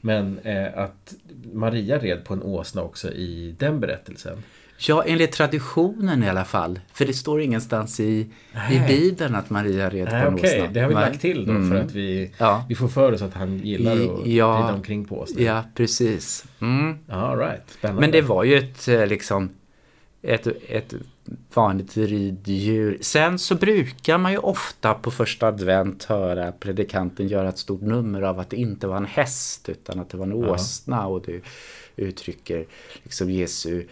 Men 0.00 0.38
eh, 0.38 0.78
att 0.78 1.14
Maria 1.52 1.98
red 1.98 2.24
på 2.24 2.34
en 2.34 2.42
åsna 2.42 2.82
också 2.82 3.12
i 3.12 3.54
den 3.58 3.80
berättelsen. 3.80 4.42
Ja, 4.80 5.04
enligt 5.06 5.32
traditionen 5.32 6.22
i 6.24 6.28
alla 6.28 6.44
fall. 6.44 6.80
För 6.92 7.04
det 7.04 7.12
står 7.12 7.40
ingenstans 7.40 8.00
i, 8.00 8.26
i 8.70 8.78
Bibeln 8.88 9.34
att 9.34 9.50
Maria 9.50 9.90
red 9.90 10.08
Nej, 10.12 10.22
på 10.22 10.28
en 10.28 10.34
okej, 10.34 10.60
åsna. 10.62 10.72
det 10.72 10.80
har 10.80 10.88
vi 10.88 10.94
lagt 10.94 11.20
till 11.20 11.46
då 11.46 11.52
Mm. 11.52 11.70
för 11.70 11.76
att 11.76 11.92
vi, 11.92 12.30
Ja. 12.38 12.64
vi 12.68 12.74
får 12.74 12.88
för 12.88 13.12
oss 13.12 13.22
att 13.22 13.34
han 13.34 13.58
gillar 13.58 13.92
att 13.92 13.98
Ja. 13.98 14.46
rida 14.64 14.74
omkring 14.74 15.04
på 15.04 15.18
åsna. 15.20 15.40
Ja, 15.42 15.64
precis. 15.74 16.44
Mm. 16.60 16.98
All 17.08 17.38
right, 17.38 17.62
spännande. 17.78 18.00
Men 18.00 18.10
det 18.10 18.20
var 18.22 18.44
ju 18.44 18.58
ett 18.58 18.88
eh, 18.88 19.06
liksom 19.06 19.50
ett, 20.22 20.46
ett 20.68 20.94
vanligt 21.54 21.96
riddjur. 21.96 22.98
Sen 23.00 23.38
så 23.38 23.54
brukar 23.54 24.18
man 24.18 24.32
ju 24.32 24.38
ofta 24.38 24.94
på 24.94 25.10
första 25.10 25.46
advent 25.46 26.04
höra 26.04 26.52
predikanten 26.52 27.28
göra 27.28 27.48
ett 27.48 27.58
stort 27.58 27.80
nummer 27.80 28.22
av 28.22 28.38
att 28.40 28.50
det 28.50 28.56
inte 28.56 28.86
var 28.86 28.96
en 28.96 29.06
häst 29.06 29.68
utan 29.68 30.00
att 30.00 30.10
det 30.10 30.16
var 30.16 30.26
en 30.26 30.40
Ja. 30.42 30.50
åsna 30.54 31.06
och 31.06 31.22
det 31.26 31.40
uttrycker 31.96 32.64
liksom 33.02 33.30
Jesu 33.30 33.80
eh, 33.80 33.86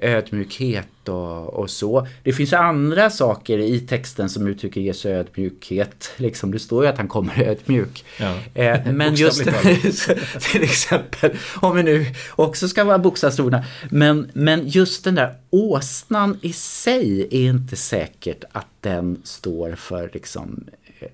ödmjukhet 0.00 1.08
och, 1.08 1.54
och 1.54 1.70
så. 1.70 2.06
Det 2.22 2.32
finns 2.32 2.52
andra 2.52 3.10
saker 3.10 3.58
i 3.58 3.80
texten 3.80 4.28
som 4.28 4.46
uttrycker 4.46 4.80
Jesu 4.80 5.08
ödmjukhet. 5.08 6.10
Liksom, 6.16 6.50
det 6.50 6.58
står 6.58 6.84
ju 6.84 6.90
att 6.90 6.96
han 6.96 7.08
kommer 7.08 7.42
ödmjuk. 7.42 8.04
Ja. 8.18 8.34
Eh, 8.54 8.86
men 8.92 9.14
just 9.14 9.44
till 10.52 10.62
exempel, 10.62 11.30
om 11.56 11.76
vi 11.76 11.82
nu 11.82 12.06
också 12.30 12.68
ska 12.68 12.84
vara 12.84 12.98
bokstavstrogna. 12.98 13.64
Men, 13.90 14.30
men 14.34 14.68
just 14.68 15.04
den 15.04 15.14
där 15.14 15.34
åsnan 15.50 16.38
i 16.42 16.52
sig 16.52 17.20
är 17.30 17.48
inte 17.48 17.76
säkert 17.76 18.44
att 18.52 18.66
den 18.80 19.20
står 19.24 19.74
för 19.74 20.10
liksom 20.12 20.64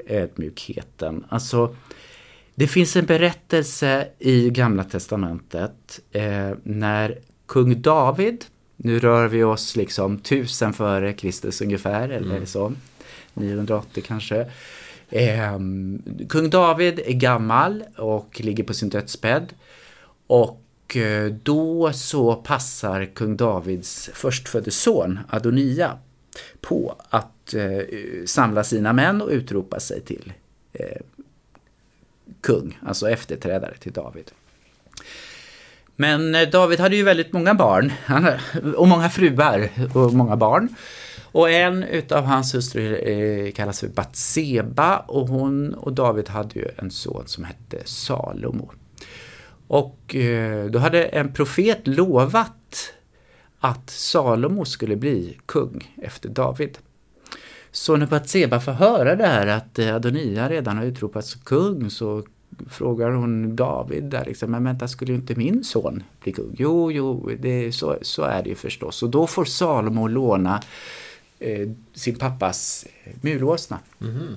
ödmjukheten. 0.07 1.25
Alltså, 1.29 1.77
det 2.55 2.67
finns 2.67 2.97
en 2.97 3.07
berättelse 3.07 4.09
i 4.19 4.51
Gamla 4.51 4.85
Testamentet 4.85 6.01
eh, 6.13 6.51
när 6.63 7.19
kung 7.47 7.83
David, 7.83 8.45
nu 8.77 8.99
rör 8.99 9.29
vi 9.29 9.43
oss 9.43 9.77
liksom 9.77 10.19
tusen 10.19 10.73
före 10.73 11.13
Kristus 11.13 11.61
ungefär, 11.61 12.09
eller 12.09 12.45
så, 12.45 12.73
980 13.35 14.03
kanske. 14.07 14.47
Eh, 15.11 15.59
kung 16.29 16.51
David 16.51 17.01
är 17.07 17.13
gammal 17.13 17.85
och 17.97 18.41
ligger 18.41 18.65
på 18.65 18.75
sin 18.75 18.89
dödsbädd. 18.89 19.55
Och 20.27 20.97
eh, 20.97 21.33
då 21.43 21.93
så 21.93 22.35
passar 22.35 23.05
kung 23.15 23.37
Davids 23.37 24.11
förstfödde 24.15 24.71
son 24.71 25.19
Adonia 25.29 25.99
på 26.61 26.97
att 27.11 27.55
eh, 27.55 27.81
samla 28.27 28.65
sina 28.65 28.93
män 28.93 29.23
och 29.23 29.29
utropa 29.29 29.81
sig 29.81 30.01
till 30.01 30.33
eh, 30.73 31.01
kung, 32.41 32.79
alltså 32.83 33.11
efterträdare 33.11 33.77
till 33.77 33.93
David. 33.93 34.31
Men 35.97 36.35
eh, 36.35 36.49
David 36.49 36.81
hade 36.81 36.97
ju 36.97 37.03
väldigt 37.03 37.33
många 37.33 37.55
barn 37.55 37.93
och 38.77 38.89
många 38.89 39.11
fruar 39.11 39.69
och 39.95 40.13
många 40.13 40.37
barn. 40.37 40.69
Och 41.35 41.51
en 41.51 41.83
utav 41.83 42.25
hans 42.25 42.55
hustrur 42.55 43.09
eh, 43.09 43.53
kallas 43.53 43.81
för 43.81 43.89
Batseba 43.89 44.97
och 44.97 45.29
hon 45.29 45.75
och 45.75 45.93
David 45.93 46.29
hade 46.29 46.59
ju 46.59 46.69
en 46.77 46.91
son 46.91 47.23
som 47.27 47.45
hette 47.45 47.79
Salomo. 47.85 48.71
Och 49.67 50.15
eh, 50.15 50.67
då 50.67 50.79
hade 50.79 51.05
en 51.05 51.33
profet 51.33 51.87
lovat 51.87 52.93
att 53.61 53.91
Salomo 53.91 54.65
skulle 54.65 54.97
bli 54.97 55.39
kung 55.47 55.95
efter 56.03 56.29
David. 56.29 56.79
Så 57.71 57.97
när 57.97 58.07
Batseba 58.07 58.61
får 58.61 58.73
höra 58.73 59.17
det 59.17 59.27
här 59.27 59.47
att 59.47 59.79
Adonia 59.79 60.49
redan 60.49 60.77
har 60.77 60.85
utropats 60.85 61.35
kung 61.35 61.91
så 61.91 62.23
frågar 62.71 63.11
hon 63.11 63.57
David 63.57 64.05
där 64.05 64.25
liksom, 64.25 64.51
men 64.51 64.65
vänta 64.65 64.89
skulle 64.89 65.15
inte 65.15 65.35
min 65.35 65.65
son 65.65 66.03
bli 66.23 66.33
kung? 66.33 66.57
Jo, 66.59 66.93
jo, 66.93 67.31
det, 67.39 67.73
så, 67.73 67.99
så 68.03 68.23
är 68.23 68.43
det 68.43 68.49
ju 68.49 68.55
förstås. 68.55 69.03
Och 69.03 69.11
då 69.11 69.27
får 69.27 69.45
Salomo 69.45 70.09
låna 70.09 70.63
eh, 71.39 71.69
sin 71.95 72.15
pappas 72.15 72.87
eh, 73.05 73.13
mulåsna. 73.21 73.79
Mhm. 73.99 74.37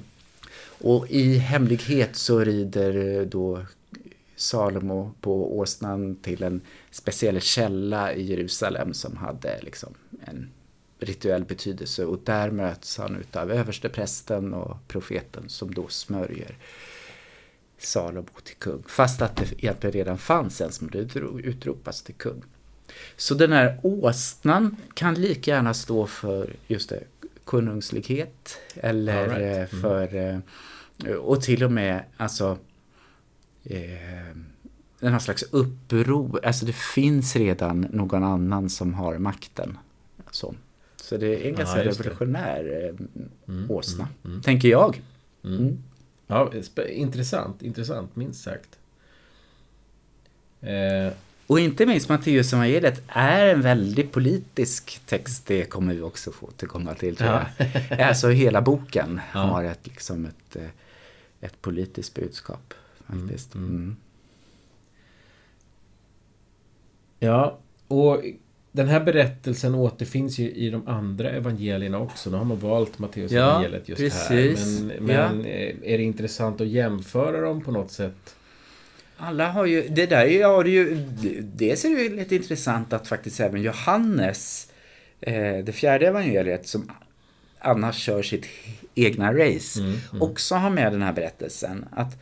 Och 0.81 1.07
i 1.09 1.37
hemlighet 1.37 2.15
så 2.15 2.39
rider 2.39 3.19
eh, 3.19 3.25
då 3.25 3.61
Salomo 4.35 5.11
på 5.21 5.59
åsnan 5.59 6.15
till 6.15 6.43
en 6.43 6.61
speciell 6.91 7.41
källa 7.41 8.13
i 8.13 8.23
Jerusalem 8.23 8.93
som 8.93 9.17
hade 9.17 9.59
liksom 9.61 9.93
en 10.25 10.49
rituell 10.99 11.43
betydelse 11.43 12.05
och 12.05 12.19
där 12.23 12.51
möts 12.51 12.97
han 12.97 13.15
utav 13.15 13.51
översteprästen 13.51 14.53
och 14.53 14.77
profeten 14.87 15.49
som 15.49 15.73
då 15.73 15.87
smörjer 15.87 16.57
Salomo 17.79 18.27
till 18.43 18.55
kung. 18.55 18.83
Fast 18.87 19.21
att 19.21 19.35
det 19.35 19.45
egentligen 19.63 19.93
redan 19.93 20.17
fanns 20.17 20.61
en 20.61 20.71
som 20.71 20.87
hade 20.87 21.03
utro- 21.05 21.39
utropats 21.41 22.01
till 22.03 22.15
kung. 22.15 22.41
Så 23.17 23.33
den 23.33 23.51
här 23.51 23.79
åsnan 23.83 24.75
kan 24.93 25.13
lika 25.13 25.51
gärna 25.51 25.73
stå 25.73 26.07
för 26.07 26.55
just 26.67 26.89
det, 26.89 27.03
konungslighet 27.43 28.57
eller 28.75 29.27
right. 29.29 29.41
eh, 29.71 29.77
Mm. 29.77 29.81
för 29.81 30.15
eh, 31.05 31.13
och 31.15 31.41
till 31.41 31.63
och 31.63 31.71
med 31.71 32.03
alltså 32.17 32.57
eh, 33.63 34.35
den 34.99 35.13
har 35.13 35.19
slags 35.19 35.43
uppror, 35.51 36.45
alltså 36.45 36.65
det 36.65 36.75
finns 36.75 37.35
redan 37.35 37.81
någon 37.81 38.23
annan 38.23 38.69
som 38.69 38.93
har 38.93 39.17
makten. 39.17 39.77
Så, 40.31 40.55
så 40.95 41.17
det 41.17 41.27
är 41.45 41.49
en 41.49 41.55
ganska 41.55 41.75
det. 41.83 41.83
revolutionär 41.89 42.83
eh, 42.89 43.05
Mm, 43.47 43.71
åsna, 43.71 44.07
mm, 44.23 44.31
mm. 44.31 44.41
tänker 44.43 44.67
jag. 44.69 45.01
Ja, 46.27 46.51
intressant, 46.89 47.61
intressant 47.61 48.15
minst 48.15 48.43
sagt. 48.43 48.77
Eh, 50.61 51.13
Och 51.47 51.59
inte 51.59 51.85
minst 51.85 52.09
Matteusevangeliet 52.09 53.01
är 53.07 53.45
en 53.47 53.61
väldigt 53.61 54.11
politisk 54.11 54.99
text. 55.05 55.45
Det 55.45 55.65
kommer 55.65 55.93
vi 55.93 56.01
också 56.01 56.31
få 56.31 56.45
återkomma 56.45 56.93
till 56.93 57.15
tror 57.15 57.29
jag. 57.29 58.01
Alltså 58.01 58.29
hela 58.29 58.61
boken 58.61 59.21
Ja. 59.33 59.39
har 59.39 59.63
ett, 59.63 59.87
liksom 59.87 60.25
ett, 60.25 60.55
eh, 60.55 60.69
ett 61.41 61.61
politiskt 61.61 62.13
budskap. 62.13 62.73
Faktiskt. 63.07 63.55
Mm, 63.55 63.67
mm. 63.69 63.77
Mm. 63.81 63.95
ja, 67.19 67.57
och 67.87 68.23
den 68.71 68.87
här 68.87 68.99
berättelsen 68.99 69.75
återfinns 69.75 70.37
ju 70.39 70.51
i 70.51 70.69
de 70.69 70.87
andra 70.87 71.29
evangelierna 71.29 71.99
också. 71.99 72.29
Nu 72.29 72.37
har 72.37 72.45
man 72.45 72.59
valt 72.59 72.99
Matteus 72.99 73.31
Ja, 73.31 73.49
evangeliet 73.51 73.89
just 73.89 74.01
precis. 74.01 74.29
här. 74.29 74.83
Men, 74.99 75.05
men 75.05 75.45
eh, 75.45 75.75
är 75.83 75.97
det 75.97 76.03
intressant 76.03 76.61
att 76.61 76.67
jämföra 76.67 77.41
dem 77.41 77.61
på 77.61 77.71
något 77.71 77.91
sätt? 77.91 78.35
Alla 79.17 79.51
har 79.51 79.65
ju, 79.65 79.87
det 79.87 80.05
där 80.05 80.25
är 80.25 80.63
det 80.63 80.69
ju, 80.69 80.95
dels 81.43 81.85
är 81.85 81.89
det 81.89 82.01
ju 82.01 82.15
lite 82.15 82.35
intressant 82.35 82.93
att 82.93 83.07
faktiskt 83.07 83.39
även 83.39 83.61
Johannes, 83.61 84.71
eh, 85.21 85.57
det 85.63 85.71
fjärde 85.75 86.07
evangeliet 86.07 86.67
som 86.67 86.91
annars 87.59 87.95
kör 87.95 88.21
sitt 88.21 88.45
egna 88.95 89.33
race, 89.33 89.79
Mm, 89.79 89.91
mm. 90.11 90.21
också 90.21 90.55
har 90.55 90.69
med 90.69 90.91
den 90.91 91.01
här 91.01 91.13
berättelsen. 91.13 91.85
Att, 91.91 92.17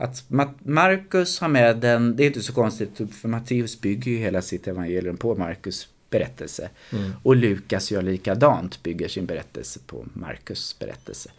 att 0.00 0.24
Ma- 0.28 0.54
Markus 0.58 1.40
har 1.40 1.48
med 1.48 1.76
den, 1.76 2.16
det 2.16 2.24
är 2.24 2.26
inte 2.26 2.42
så 2.42 2.52
konstigt 2.52 3.00
för 3.20 3.28
Matteus 3.28 3.80
bygger 3.80 4.10
ju 4.10 4.18
hela 4.18 4.42
sitt 4.42 4.68
evangelium 4.68 5.16
på 5.16 5.34
Markus 5.34 5.88
berättelse. 6.10 6.70
Mm. 6.92 7.12
Och 7.22 7.36
Lukas 7.36 7.90
gör 7.90 8.02
likadant, 8.02 8.82
bygger 8.82 9.08
sin 9.08 9.26
berättelse 9.26 9.80
på 9.86 10.06
Markus 10.12 10.78
berättelse. 10.78 11.30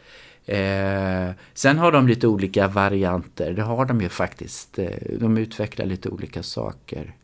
Eh, 0.46 1.32
sen 1.54 1.78
har 1.78 1.92
de 1.92 2.08
lite 2.08 2.28
olika 2.28 2.68
varianter, 2.68 3.54
det 3.54 3.62
har 3.62 3.86
de 3.86 4.02
ju 4.02 4.10
faktiskt. 4.10 4.80
Eh, 4.80 4.90
de 5.20 5.38
utvecklar 5.38 5.86
lite 5.86 6.10
olika 6.10 6.44
saker. 6.44 7.16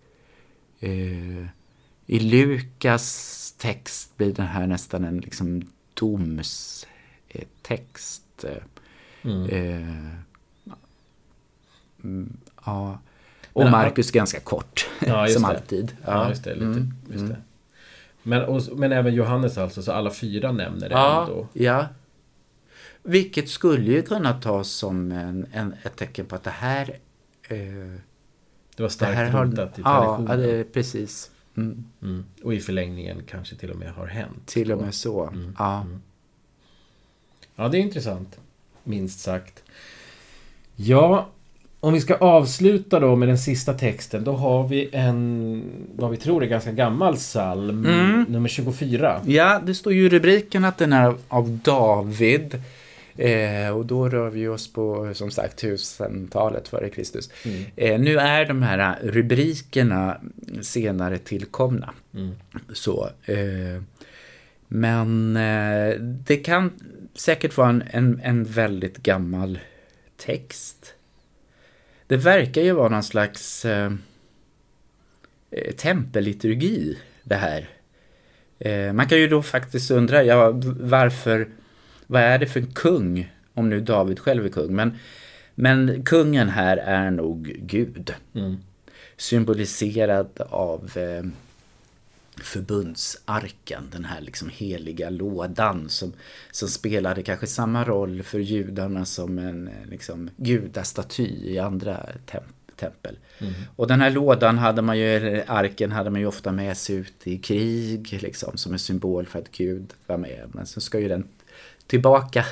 Eh, 0.80 1.46
I 2.06 2.20
Lukas 2.20 3.56
text 3.58 4.18
blir 4.18 4.34
den 4.34 4.48
här 4.48 4.68
nästan 4.68 5.04
en 5.04 5.18
liksom 5.18 5.62
domstext. 5.94 6.88
Eh, 7.30 7.48
text. 7.62 8.46
Mm. 9.24 9.50
Eh, 9.50 10.27
ja. 12.66 13.00
Och 13.54 13.64
Men- 13.64 13.72
Markus 13.72 14.12
ganska 14.12 14.40
kort, 14.40 14.88
Ja, 15.06 15.28
som 15.34 15.42
det. 15.42 15.48
alltid. 15.48 15.98
Ja, 16.06 16.30
just 16.30 16.44
det. 16.44 16.54
Lite, 16.54 16.66
Mm, 16.66 16.94
just 17.08 17.20
mm. 17.20 17.30
det. 17.30 17.38
Men, 18.24 18.42
och, 18.46 18.62
men 18.78 18.92
även 18.92 19.14
Johannes 19.14 19.58
alltså, 19.58 19.82
så 19.82 19.92
alla 19.92 20.12
fyra 20.12 20.52
nämner 20.52 20.90
det 20.90 20.96
Ja, 20.96 21.22
ändå. 21.28 21.48
ja. 21.54 21.86
Vilket 23.04 23.50
skulle 23.50 23.92
ju 23.92 24.02
kunna 24.02 24.34
tas 24.34 24.70
som 24.70 25.12
en, 25.12 25.46
en, 25.52 25.76
ett 25.84 25.96
tecken 25.96 26.26
på 26.26 26.36
att 26.36 26.44
det 26.44 26.50
här... 26.50 26.90
Eh, 27.50 27.58
Det 28.76 28.84
var 28.84 28.88
det 28.88 28.90
starkt 28.90 29.16
här 29.18 29.30
har, 29.30 29.46
rotat 29.46 29.80
i 29.80 29.82
ja, 29.86 30.00
traditionen. 30.18 30.42
ja, 30.42 30.48
det, 30.48 30.64
precis. 30.64 31.32
Mm, 31.58 31.86
Mm. 32.02 32.26
Och 32.44 32.54
i 32.54 32.60
förlängningen 32.60 33.22
kanske 33.28 33.56
till 33.56 33.72
och 33.72 33.78
med 33.78 33.92
har 33.92 34.08
hänt. 34.08 34.46
till 34.48 34.72
och 34.72 34.82
med 34.82 34.94
så. 34.96 35.24
Mm, 35.28 35.56
Ja. 35.60 35.82
mm. 35.82 36.02
Ja, 37.56 37.68
det 37.68 37.78
är 37.78 37.82
intressant. 37.82 38.40
Minst 38.84 39.20
sagt. 39.20 39.64
Ja, 40.76 41.30
om 41.88 41.94
vi 41.94 42.02
ska 42.02 42.16
avsluta 42.16 43.00
då 43.00 43.16
med 43.16 43.28
den 43.28 43.38
sista 43.38 43.74
texten. 43.74 44.24
Då 44.24 44.32
har 44.32 44.68
vi 44.68 44.90
en, 44.92 45.64
vad 45.96 46.12
vi 46.12 46.18
tror 46.18 46.44
är 46.44 46.48
ganska 46.48 46.72
gammal 46.72 47.16
psalm. 47.16 47.86
Mm. 47.86 48.26
Nummer 48.30 48.50
24. 48.50 49.22
ja, 49.26 49.62
det 49.66 49.76
står 49.76 49.94
ju 49.94 50.06
i 50.06 50.10
rubriken 50.10 50.66
att 50.66 50.78
den 50.78 50.94
är 50.94 51.16
av 51.28 51.50
David. 51.50 52.62
Eh, 53.16 53.70
och 53.78 53.86
då 53.86 54.10
rör 54.10 54.30
vi 54.30 54.48
oss 54.48 54.74
på, 54.74 55.12
som 55.14 55.32
sagt, 55.32 55.60
tusentalet 55.60 56.68
före 56.68 56.90
Kristus. 56.90 57.30
Mm. 57.46 57.64
Eh, 57.76 58.00
nu 58.00 58.18
är 58.18 58.46
de 58.46 58.62
här 58.62 59.00
rubrikerna 59.04 60.22
senare 60.62 61.18
tillkomna. 61.18 61.94
Mm. 62.14 62.32
Så, 62.74 63.10
eh, 63.26 63.82
men 64.68 65.38
eh, 65.38 66.00
det 66.00 66.38
kan 66.38 66.72
säkert 67.16 67.58
vara 67.58 67.70
en, 67.70 67.84
en, 67.92 68.22
en 68.24 68.44
väldigt 68.44 68.98
gammal 68.98 69.60
text. 70.18 70.94
Det 72.08 72.18
verkar 72.18 72.62
ju 72.62 72.72
vara 72.72 72.90
någon 72.90 73.04
slags 73.04 73.66
eh, 73.66 73.92
eh 75.52 75.76
tempelliturgi 75.76 76.98
det 77.24 77.36
här. 77.36 77.70
Eh, 78.60 78.94
man 78.94 79.08
kan 79.08 79.18
ju 79.18 79.28
då 79.28 79.42
faktiskt 79.42 79.92
undra, 79.92 80.24
ja, 80.24 80.52
varför, 80.80 81.48
vad 82.08 82.22
är 82.22 82.40
det 82.40 82.48
för 82.48 82.60
en 82.60 82.72
kung? 82.72 83.34
Om 83.54 83.70
nu 83.70 83.80
David 83.80 84.20
själv 84.20 84.46
är 84.46 84.50
kung. 84.50 84.76
Men, 84.76 84.98
men 85.56 86.04
kungen 86.04 86.50
här 86.50 86.78
är 86.78 87.12
nog 87.12 87.56
Gud. 87.60 88.14
Mm. 88.36 88.58
Symboliserad 89.18 90.42
av 90.50 90.92
eh, 90.98 91.24
förbundsarken, 92.42 93.84
den 93.92 94.06
här 94.06 94.22
liksom 94.22 94.50
heliga 94.50 95.10
lådan 95.10 95.90
som, 95.90 96.14
som 96.52 96.68
spelade 96.68 97.24
kanske 97.24 97.48
samma 97.48 97.84
roll 97.84 98.24
för 98.24 98.40
judarna 98.40 99.06
som 99.06 99.38
en 99.38 99.70
liksom, 99.90 100.30
gudastaty 100.38 101.24
i 101.44 101.60
andra 101.60 102.10
tem 102.26 102.44
tempel. 102.78 103.18
Mm. 103.40 103.54
Och 103.76 103.88
den 103.88 104.02
här 104.02 104.10
lådan 104.10 104.58
hade 104.58 104.82
man 104.82 105.00
ju, 105.00 105.44
arken 105.48 105.92
hade 105.92 106.10
man 106.10 106.22
ju 106.22 106.28
ofta 106.28 106.52
med 106.52 106.78
sig 106.78 106.96
ut 106.96 107.28
i 107.28 107.38
krig 107.38 108.18
liksom, 108.22 108.58
som 108.58 108.74
en 108.74 108.80
symbol 108.80 109.26
för 109.26 109.40
att 109.40 109.52
Gud 109.52 109.94
var 110.06 110.18
med. 110.18 110.50
Men 110.52 110.66
så 110.66 110.82
ska 110.82 111.00
ju 111.00 111.08
den 111.08 111.28
tillbaka 111.88 112.46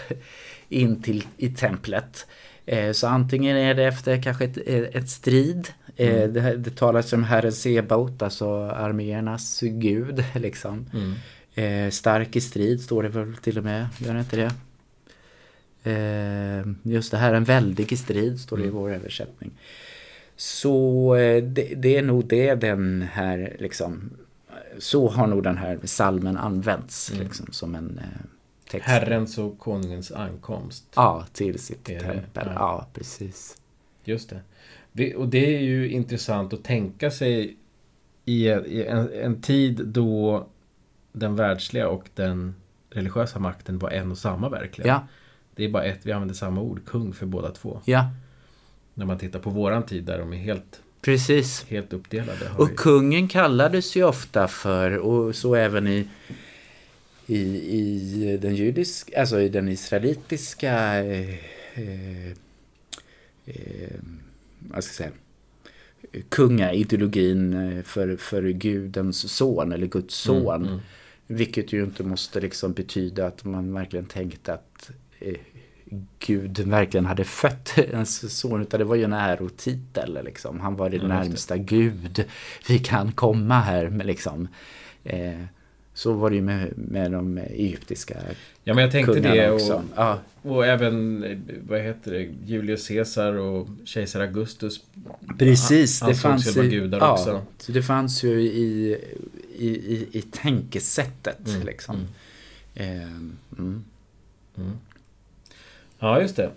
in 0.69 1.01
till 1.01 1.27
i 1.37 1.49
templet. 1.49 2.27
Eh, 2.65 2.91
så 2.91 3.07
antingen 3.07 3.57
är 3.57 3.73
det 3.73 3.83
efter 3.83 4.21
kanske 4.21 4.45
ett, 4.45 4.57
ett 4.95 5.09
strid 5.09 5.67
mm. 5.97 6.33
Det, 6.33 6.57
det 6.57 6.75
talas 6.75 7.13
om 7.13 7.23
Herren 7.23 7.51
Sebaot, 7.51 8.21
alltså 8.21 8.63
arméernas 8.63 9.59
gud. 9.61 10.23
Liksom. 10.35 10.85
Mm. 10.93 11.13
Eh, 11.55 11.91
stark 11.91 12.35
i 12.35 12.41
strid 12.41 12.81
står 12.81 13.03
det 13.03 13.09
väl 13.09 13.35
till 13.35 13.57
och 13.57 13.63
med, 13.63 13.87
gör 13.97 14.13
det 14.13 14.19
inte 14.19 14.35
det? 14.35 14.51
Eh, 15.91 16.67
just 16.83 17.11
det 17.11 17.17
här, 17.17 17.33
en 17.33 17.43
väldig 17.43 17.91
i 17.91 17.97
strid 17.97 18.39
står 18.39 18.57
det 18.57 18.63
i 18.63 18.67
mm. 18.67 18.77
vår 18.79 18.93
översättning. 18.93 19.51
Så 20.35 21.15
eh, 21.15 21.43
det, 21.43 21.73
det, 21.75 21.97
är 21.97 22.01
nog 22.01 22.25
det 22.25 22.55
den 22.55 23.01
här 23.11 23.55
liksom 23.59 24.09
så 24.79 25.09
har 25.09 25.27
nog 25.27 25.43
den 25.43 25.57
här 25.57 25.79
salmen 25.83 26.37
använts 26.37 27.11
mm. 27.11 27.23
liksom, 27.23 27.47
som 27.51 27.75
en 27.75 27.97
eh, 27.97 28.25
text. 28.71 28.87
Herrens 28.87 29.37
och 29.37 29.59
konungens 29.59 30.11
ankomst. 30.11 30.83
Ja, 30.95 31.25
till 31.33 31.59
sitt 31.59 31.83
tempel. 31.83 32.23
Ja. 32.33 32.53
ja, 32.53 32.87
precis. 32.93 33.57
Just 34.03 34.29
det. 34.29 34.41
Och 35.15 35.27
det 35.27 35.55
är 35.55 35.61
ju 35.61 35.89
intressant 35.89 36.53
att 36.53 36.63
tänka 36.63 37.11
sig 37.11 37.57
i 38.25 38.49
en, 38.49 39.09
en 39.13 39.41
tid 39.41 39.81
då 39.87 40.47
den 41.11 41.35
världsliga 41.35 41.87
och 41.87 42.09
den 42.15 42.55
religiösa 42.89 43.39
makten 43.39 43.79
var 43.79 43.89
en 43.89 44.11
och 44.11 44.17
samma 44.17 44.49
verkligen. 44.49 44.89
Ja. 44.89 45.07
Det 45.55 45.65
är 45.65 45.69
bara 45.69 45.83
ett, 45.83 45.99
vi 46.03 46.11
använder 46.11 46.35
samma 46.35 46.61
ord, 46.61 46.85
kung 46.85 47.13
för 47.13 47.25
båda 47.25 47.51
två. 47.51 47.81
Ja. 47.85 48.09
När 48.93 49.05
man 49.05 49.17
tittar 49.17 49.39
på 49.39 49.49
våran 49.49 49.83
tid 49.83 50.03
där 50.03 50.19
de 50.19 50.33
är 50.33 50.37
helt 50.37 50.81
Precis. 51.01 51.65
Helt 51.69 51.93
uppdelade. 51.93 52.49
Och 52.57 52.71
vi... 52.71 52.75
kungen 52.75 53.27
kallades 53.27 53.95
ju 53.95 54.03
ofta 54.03 54.47
för, 54.47 54.97
och 54.97 55.35
så 55.35 55.55
även 55.55 55.87
i, 55.87 56.07
i, 57.27 57.37
i 57.79 58.37
den 58.41 58.55
judiska, 58.55 59.19
alltså 59.19 59.39
i 59.39 59.49
den 59.49 59.69
israelitiska 59.69 61.03
eh, 61.03 61.29
eh, 61.73 62.27
eh, 63.45 63.99
vad 64.69 64.83
ska 64.83 65.03
jag 65.03 65.11
säga, 65.11 66.21
kungaideologin 66.29 67.53
eh, 67.53 67.83
för, 67.83 68.17
för 68.17 68.49
Gudens 68.49 69.35
son 69.35 69.71
eller 69.71 69.87
Guds 69.87 70.27
mm, 70.27 70.43
son. 70.43 70.55
Mm, 70.55 70.67
mm. 70.67 70.79
Vilket 71.27 71.73
ju 71.73 71.83
inte 71.83 72.03
måste 72.03 72.39
liksom 72.39 72.73
betyda 72.73 73.27
att 73.27 73.45
man 73.45 73.73
verkligen 73.73 74.05
tänkte 74.05 74.53
att 74.53 74.91
eh, 75.19 75.35
Gud 76.19 76.59
verkligen 76.59 77.05
hade 77.05 77.23
fött 77.23 77.73
ens 77.77 78.39
son. 78.39 78.61
Utan 78.61 78.79
det 78.79 78.85
var 78.85 78.95
ju 78.95 79.03
en 79.03 79.13
ärotitel. 79.13 80.19
Liksom. 80.25 80.59
Han 80.59 80.75
var 80.75 80.89
det 80.89 80.97
ja, 80.97 81.07
närmsta 81.07 81.57
Gud 81.57 82.25
vi 82.67 82.79
kan 82.79 83.11
komma 83.11 83.59
här 83.59 83.89
med. 83.89 84.05
Liksom. 84.05 84.47
Eh, 85.03 85.41
så 85.95 86.13
var 86.13 86.29
det 86.29 86.35
ju 86.35 86.41
med, 86.41 86.73
med 86.75 87.11
de 87.11 87.37
egyptiska 87.37 88.15
Ja, 88.63 88.73
men 88.73 88.83
jag 88.83 88.91
tänkte 88.91 89.19
det. 89.19 89.49
Och, 89.49 89.55
också. 89.55 89.83
Ja. 89.95 90.19
och 90.41 90.65
även, 90.65 91.25
vad 91.67 91.81
heter 91.81 92.11
det, 92.11 92.29
Julius 92.45 92.87
Caesar 92.87 93.33
och 93.33 93.67
kejsar 93.85 94.19
Augustus. 94.19 94.79
Precis, 95.39 95.99
det 95.99 96.15
fanns 96.15 96.57
ju, 96.57 96.69
gudar 96.69 96.99
ja, 96.99 97.13
också. 97.13 97.41
Så 97.57 97.71
det 97.71 97.83
fanns 97.83 98.23
ju 98.23 98.41
i, 98.41 98.97
i, 99.57 99.67
i, 99.67 100.07
i 100.11 100.21
tänkesättet. 100.21 101.47
Mm, 101.47 101.65
liksom. 101.65 101.95
Mm. 101.95 103.01
Ehm, 103.01 103.37
mm. 103.57 103.83
Mm. 104.57 104.71
Ja, 105.99 106.21
just 106.21 106.35
det. 106.35 106.51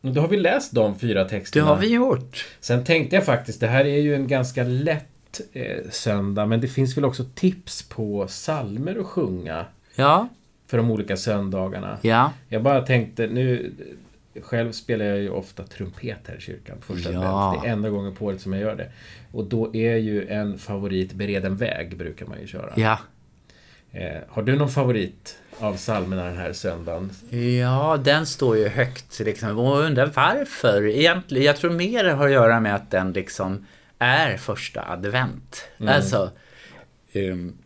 Då 0.00 0.20
har 0.20 0.28
vi 0.28 0.36
läst 0.36 0.72
de 0.72 0.98
fyra 0.98 1.24
texterna. 1.24 1.64
Det 1.64 1.70
har 1.70 1.80
vi 1.80 1.88
gjort. 1.88 2.46
Sen 2.60 2.84
tänkte 2.84 3.16
jag 3.16 3.24
faktiskt, 3.24 3.60
det 3.60 3.66
här 3.66 3.84
är 3.84 3.98
ju 3.98 4.14
en 4.14 4.28
ganska 4.28 4.64
lätt 4.64 5.11
eh, 5.52 5.90
söndag. 5.90 6.46
Men 6.46 6.60
det 6.60 6.68
finns 6.68 6.96
väl 6.96 7.04
också 7.04 7.24
tips 7.34 7.82
på 7.82 8.28
salmer 8.28 9.00
att 9.00 9.06
sjunga. 9.06 9.64
Ja. 9.94 10.28
För 10.66 10.76
de 10.76 10.90
olika 10.90 11.16
söndagarna. 11.16 11.98
Ja. 12.02 12.32
Jag 12.48 12.62
bara 12.62 12.80
tänkte, 12.80 13.26
nu... 13.26 13.72
Själv 14.42 14.72
spelar 14.72 15.04
jag 15.04 15.18
ju 15.18 15.30
ofta 15.30 15.62
trumpet 15.62 16.18
här 16.26 16.36
i 16.36 16.40
kyrkan 16.40 16.76
på 16.86 16.94
första 16.94 17.12
ja. 17.12 17.20
advent. 17.20 17.62
Det 17.62 17.68
är 17.68 17.72
enda 17.72 17.90
gången 17.90 18.14
på 18.14 18.24
året 18.24 18.40
som 18.40 18.52
jag 18.52 18.62
gör 18.62 18.76
det. 18.76 18.90
Och 19.32 19.44
då 19.44 19.76
är 19.76 19.96
ju 19.96 20.28
en 20.28 20.58
favorit 20.58 21.12
Bered 21.12 21.44
en 21.44 21.56
väg, 21.56 21.96
brukar 21.96 22.26
man 22.26 22.40
ju 22.40 22.46
köra. 22.46 22.72
Ja. 22.76 22.98
Eh, 23.92 24.20
har 24.28 24.42
du 24.42 24.56
någon 24.56 24.68
favorit 24.68 25.38
av 25.58 25.76
psalmerna 25.76 26.24
den 26.24 26.36
här 26.36 26.52
söndagen? 26.52 27.10
Ja, 27.60 27.96
den 28.04 28.26
står 28.26 28.56
ju 28.56 28.68
högt 28.68 29.20
liksom. 29.20 29.58
Och 29.58 29.78
undrar 29.78 30.06
varför 30.06 30.86
egentligen. 30.86 31.46
Jag 31.46 31.56
tror 31.56 31.70
mer 31.70 32.04
det 32.04 32.12
har 32.12 32.26
att 32.26 32.32
göra 32.32 32.60
med 32.60 32.74
att 32.74 32.90
den 32.90 33.12
liksom 33.12 33.66
är 34.02 34.36
första 34.36 34.88
advent. 34.88 35.64
Mm. 35.78 35.94
Alltså... 35.94 36.30
Um, 37.14 37.56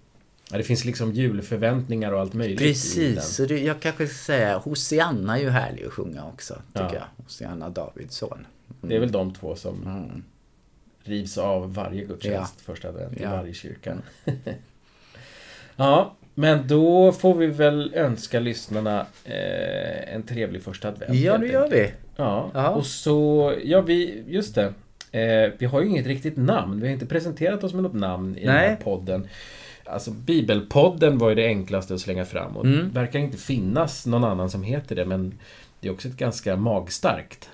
ja, 0.51 0.59
det 0.59 0.62
finns 0.62 0.85
liksom 0.85 1.12
julförväntningar 1.12 2.12
och 2.12 2.20
allt 2.20 2.35
möjligt 2.35 2.59
Precis, 2.59 3.25
så 3.25 3.44
det, 3.44 3.59
jag 3.59 3.81
kanske 3.81 4.07
ska 4.07 4.16
säga 4.16 4.59
Hosianna 4.59 5.38
är 5.38 5.42
ju 5.42 5.51
härlig 5.51 5.85
att 5.85 5.92
sjunga 5.92 6.25
också. 6.25 6.55
Tycker 6.72 6.85
ja. 6.85 6.94
jag. 6.94 7.25
Hosianna 7.25 7.70
Davidsson. 7.70 8.46
Mm. 8.68 8.88
Det 8.88 8.96
är 8.96 9.01
väl 9.01 9.12
de 9.12 9.35
två 9.35 9.57
som 9.57 9.83
mm. 9.83 10.25
rivs 11.03 11.38
av 11.38 11.75
varje 11.75 12.05
gudstjänst 12.05 12.55
ja. 12.57 12.62
första 12.72 12.88
advent 12.88 13.20
i 13.20 13.25
varje 13.25 13.55
kyrka. 13.55 13.90
Mm. 14.25 14.38
ja, 15.77 16.16
men 16.35 16.68
då 16.68 17.12
får 17.12 17.35
vi 17.35 17.46
väl 17.46 17.94
önska 17.94 18.40
lyssnarna 18.40 19.07
eh, 19.25 20.14
en 20.14 20.22
trevlig 20.22 20.62
första 20.62 20.88
advent. 20.88 21.14
Ja, 21.14 21.38
det 21.38 21.46
gör 21.46 21.70
vi. 21.70 21.92
Ja, 22.16 22.51
ja, 22.55 22.68
och 22.68 22.87
så, 22.87 23.55
ja 23.64 23.81
vi, 23.81 24.25
just 24.27 24.55
det. 24.55 24.75
Eh, 25.17 25.53
vi 25.59 25.67
har 25.67 25.81
ju 25.81 25.89
inget 25.89 26.07
riktigt 26.07 26.37
namn. 26.37 26.81
Vi 26.81 26.87
har 26.87 26.93
inte 26.93 27.07
presenterat 27.07 27.65
oss 27.65 27.75
med 27.75 27.83
något 27.83 27.95
namn 27.95 28.39
i 28.39 28.47
Nej. 28.47 28.55
den 28.55 28.57
här 28.57 28.77
podden. 28.77 29.29
Alltså 29.85 30.11
Bibelpodden 30.11 31.19
var 31.19 31.29
ju 31.29 31.35
det 31.35 31.47
enklaste 31.47 31.95
att 31.95 32.01
slänga 32.01 32.25
fram. 32.25 32.57
Och 32.57 32.65
mm. 32.65 32.89
det 32.89 33.01
verkar 33.01 33.19
inte 33.19 33.39
finnas 33.39 34.07
någon 34.07 34.25
annan 34.25 34.51
som 34.51 34.63
heter 34.63 34.97
det. 34.97 35.05
Men 35.05 35.39
det 35.81 35.89
är 35.89 35.93
också 35.93 36.09
ett 36.09 36.17
ganska 36.17 36.57
magstarkt 36.57 37.49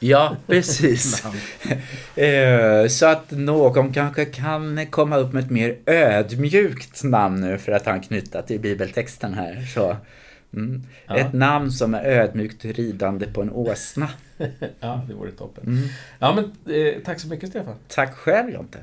Ja, 0.00 0.36
precis. 0.46 1.24
Eh, 2.16 2.86
så 2.88 3.06
att 3.06 3.30
någon 3.30 3.92
kanske 3.92 4.24
kan 4.24 4.86
komma 4.86 5.16
upp 5.16 5.32
med 5.32 5.44
ett 5.44 5.50
mer 5.50 5.76
ödmjukt 5.86 7.04
namn 7.04 7.40
nu 7.40 7.58
för 7.58 7.72
att 7.72 7.86
anknyta 7.86 8.42
till 8.42 8.60
bibeltexten 8.60 9.34
här. 9.34 9.66
Så. 9.74 9.96
Mm. 10.52 10.82
Ja. 11.06 11.16
Ett 11.16 11.32
namn 11.32 11.70
som 11.70 11.94
är 11.94 12.04
ödmjukt 12.04 12.64
ridande 12.64 13.26
på 13.26 13.42
en 13.42 13.50
åsna. 13.50 14.08
ja, 14.80 15.04
det 15.08 15.14
vore 15.14 15.30
toppen. 15.30 15.64
Mm. 15.66 15.88
Ja, 16.18 16.34
men 16.34 16.74
eh, 16.74 17.02
tack 17.04 17.20
så 17.20 17.28
mycket 17.28 17.48
Stefan. 17.48 17.74
Tack 17.88 18.14
själv 18.14 18.50
Jonte. 18.50 18.78